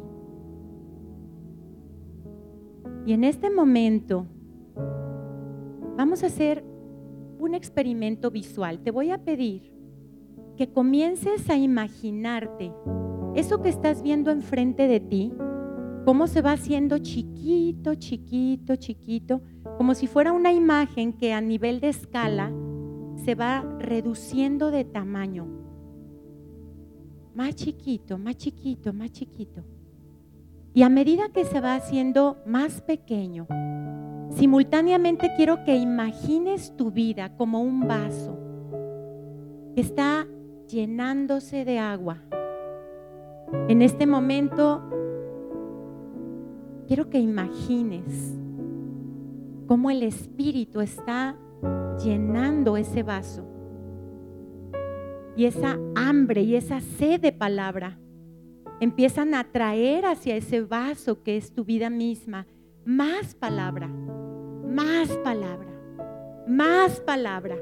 Y 3.05 3.13
en 3.13 3.23
este 3.23 3.49
momento 3.49 4.27
vamos 5.97 6.23
a 6.23 6.27
hacer 6.27 6.63
un 7.39 7.55
experimento 7.55 8.29
visual. 8.29 8.79
Te 8.79 8.91
voy 8.91 9.09
a 9.09 9.23
pedir 9.23 9.73
que 10.55 10.71
comiences 10.71 11.49
a 11.49 11.57
imaginarte 11.57 12.71
eso 13.33 13.61
que 13.61 13.69
estás 13.69 14.03
viendo 14.03 14.29
enfrente 14.29 14.87
de 14.87 14.99
ti 14.99 15.33
cómo 16.05 16.27
se 16.27 16.41
va 16.41 16.53
haciendo 16.53 16.97
chiquito, 16.99 17.95
chiquito, 17.95 18.75
chiquito, 18.75 19.41
como 19.81 19.95
si 19.95 20.05
fuera 20.05 20.31
una 20.31 20.53
imagen 20.53 21.11
que 21.11 21.33
a 21.33 21.41
nivel 21.41 21.79
de 21.79 21.89
escala 21.89 22.51
se 23.25 23.33
va 23.33 23.65
reduciendo 23.79 24.69
de 24.69 24.85
tamaño. 24.85 25.47
Más 27.33 27.55
chiquito, 27.55 28.19
más 28.19 28.37
chiquito, 28.37 28.93
más 28.93 29.11
chiquito. 29.11 29.63
Y 30.75 30.83
a 30.83 30.89
medida 30.89 31.29
que 31.29 31.45
se 31.45 31.59
va 31.59 31.73
haciendo 31.73 32.37
más 32.45 32.81
pequeño, 32.81 33.47
simultáneamente 34.29 35.31
quiero 35.35 35.63
que 35.63 35.75
imagines 35.75 36.77
tu 36.77 36.91
vida 36.91 37.35
como 37.35 37.63
un 37.63 37.87
vaso 37.87 38.37
que 39.73 39.81
está 39.81 40.27
llenándose 40.67 41.65
de 41.65 41.79
agua. 41.79 42.19
En 43.67 43.81
este 43.81 44.05
momento 44.05 44.83
quiero 46.85 47.09
que 47.09 47.17
imagines 47.17 48.37
cómo 49.67 49.89
el 49.91 50.03
Espíritu 50.03 50.81
está 50.81 51.35
llenando 52.03 52.77
ese 52.77 53.03
vaso. 53.03 53.45
Y 55.35 55.45
esa 55.45 55.79
hambre 55.95 56.41
y 56.41 56.55
esa 56.55 56.81
sed 56.81 57.21
de 57.21 57.31
palabra 57.31 57.97
empiezan 58.79 59.33
a 59.33 59.43
traer 59.51 60.05
hacia 60.05 60.35
ese 60.35 60.61
vaso 60.61 61.23
que 61.23 61.37
es 61.37 61.53
tu 61.53 61.63
vida 61.63 61.89
misma 61.89 62.47
más 62.83 63.35
palabra, 63.35 63.87
más 63.87 65.09
palabra, 65.23 65.69
más 66.47 66.99
palabra. 66.99 67.57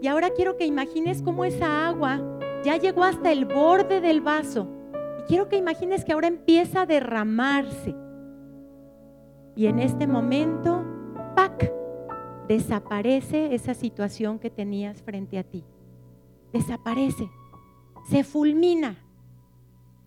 Y 0.00 0.06
ahora 0.06 0.30
quiero 0.30 0.56
que 0.56 0.66
imagines 0.66 1.22
cómo 1.22 1.44
esa 1.44 1.88
agua 1.88 2.20
ya 2.64 2.76
llegó 2.76 3.02
hasta 3.02 3.32
el 3.32 3.46
borde 3.46 4.00
del 4.00 4.20
vaso 4.20 4.68
quiero 5.28 5.48
que 5.48 5.56
imagines 5.56 6.04
que 6.04 6.12
ahora 6.12 6.26
empieza 6.26 6.82
a 6.82 6.86
derramarse. 6.86 7.94
Y 9.58 9.66
en 9.66 9.80
este 9.80 10.06
momento, 10.06 10.84
¡pac! 11.34 11.72
Desaparece 12.46 13.56
esa 13.56 13.74
situación 13.74 14.38
que 14.38 14.50
tenías 14.50 15.02
frente 15.02 15.36
a 15.36 15.42
ti. 15.42 15.64
Desaparece. 16.52 17.28
Se 18.08 18.22
fulmina. 18.22 18.94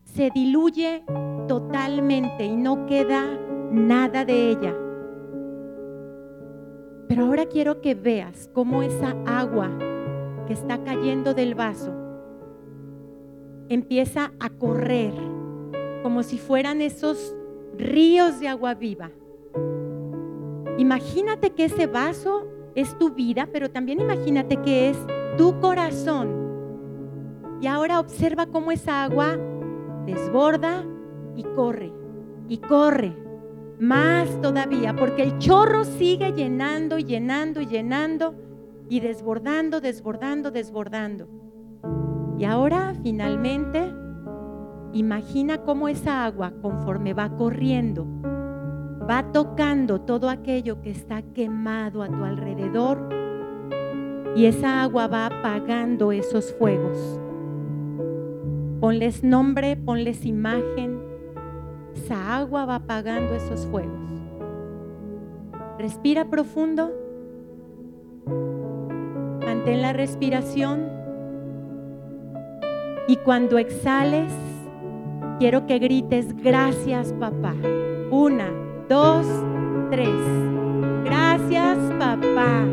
Se 0.05 0.29
diluye 0.33 1.03
totalmente 1.49 2.45
y 2.45 2.55
no 2.55 2.85
queda 2.85 3.25
nada 3.73 4.23
de 4.23 4.51
ella. 4.51 4.73
Pero 7.09 7.25
ahora 7.25 7.45
quiero 7.45 7.81
que 7.81 7.93
veas 7.93 8.49
cómo 8.53 8.83
esa 8.83 9.17
agua 9.25 9.69
que 10.47 10.53
está 10.53 10.81
cayendo 10.81 11.33
del 11.33 11.55
vaso 11.55 11.93
empieza 13.67 14.31
a 14.39 14.49
correr 14.49 15.13
como 16.03 16.23
si 16.23 16.37
fueran 16.37 16.79
esos 16.79 17.35
ríos 17.77 18.39
de 18.39 18.47
agua 18.47 18.75
viva. 18.75 19.11
Imagínate 20.77 21.51
que 21.51 21.65
ese 21.65 21.87
vaso 21.87 22.47
es 22.75 22.97
tu 22.97 23.13
vida, 23.13 23.47
pero 23.51 23.69
también 23.69 23.99
imagínate 23.99 24.57
que 24.57 24.89
es 24.89 24.97
tu 25.37 25.59
corazón. 25.59 26.29
Y 27.61 27.67
ahora 27.67 27.99
observa 27.99 28.47
cómo 28.47 28.71
esa 28.71 29.03
agua 29.03 29.37
desborda 30.05 30.83
y 31.35 31.43
corre, 31.43 31.93
y 32.47 32.57
corre, 32.57 33.15
más 33.79 34.41
todavía, 34.41 34.95
porque 34.95 35.23
el 35.23 35.37
chorro 35.37 35.83
sigue 35.83 36.31
llenando, 36.33 36.97
llenando, 36.97 37.61
llenando, 37.61 38.35
y 38.91 38.99
desbordando, 38.99 39.79
desbordando, 39.79 40.51
desbordando. 40.51 41.29
Y 42.37 42.43
ahora 42.43 42.93
finalmente, 43.01 43.89
imagina 44.91 45.59
cómo 45.59 45.87
esa 45.87 46.25
agua, 46.25 46.51
conforme 46.61 47.13
va 47.13 47.29
corriendo, 47.37 48.05
va 49.09 49.31
tocando 49.31 50.01
todo 50.01 50.29
aquello 50.29 50.81
que 50.81 50.91
está 50.91 51.21
quemado 51.21 52.03
a 52.03 52.07
tu 52.07 52.23
alrededor 52.23 53.09
y 54.35 54.45
esa 54.45 54.81
agua 54.83 55.07
va 55.07 55.25
apagando 55.25 56.11
esos 56.11 56.53
fuegos. 56.53 57.19
Ponles 58.79 59.23
nombre, 59.23 59.75
ponles 59.75 60.25
imagen, 60.25 60.99
esa 61.95 62.37
agua 62.37 62.65
va 62.65 62.75
apagando 62.75 63.35
esos 63.35 63.67
fuegos. 63.67 63.99
Respira 65.77 66.25
profundo. 66.29 66.91
Mantén 69.45 69.81
la 69.81 69.93
respiración. 69.93 70.87
Y 73.07 73.17
cuando 73.17 73.57
exhales, 73.57 74.31
quiero 75.39 75.65
que 75.65 75.79
grites 75.79 76.35
gracias 76.41 77.13
papá. 77.13 77.55
Una, 78.11 78.60
dos, 78.91 79.25
tres. 79.89 80.09
Gracias 81.05 81.77
papá. 81.97 82.67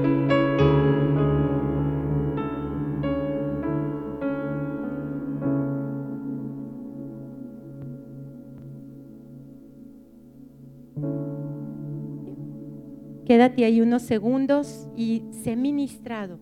Quédate 13.25 13.65
ahí 13.65 13.81
unos 13.81 14.03
segundos 14.03 14.89
y 14.97 15.23
sé 15.31 15.55
ministrado, 15.55 16.41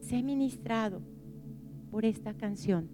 sé 0.00 0.22
ministrado 0.22 1.00
por 1.90 2.04
esta 2.04 2.34
canción. 2.34 2.90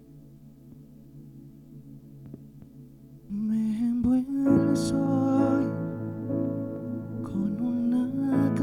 Me 3.27 3.79
envuelves 3.79 4.93
hoy 4.93 5.80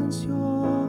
canción, 0.09 0.88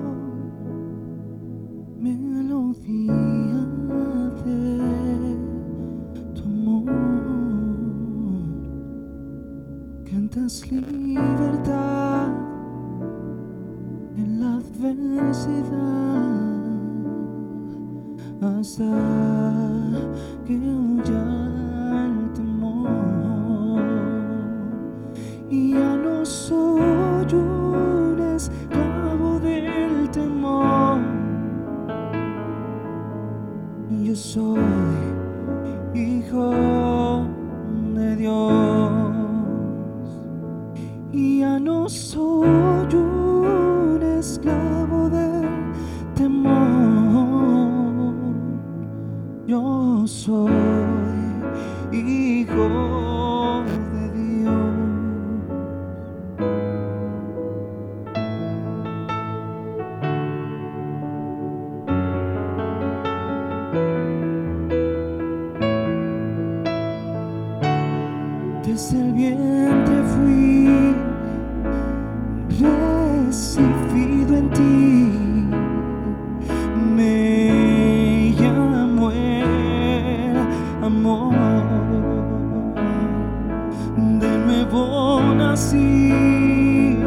nuevo 84.71 85.21
nací, 85.35 86.99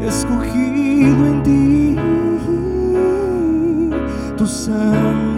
escogido 0.00 1.26
en 1.26 1.42
ti. 1.42 1.96
Tu 4.36 4.46
sangre 4.46 5.31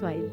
Gracias. 0.00 0.23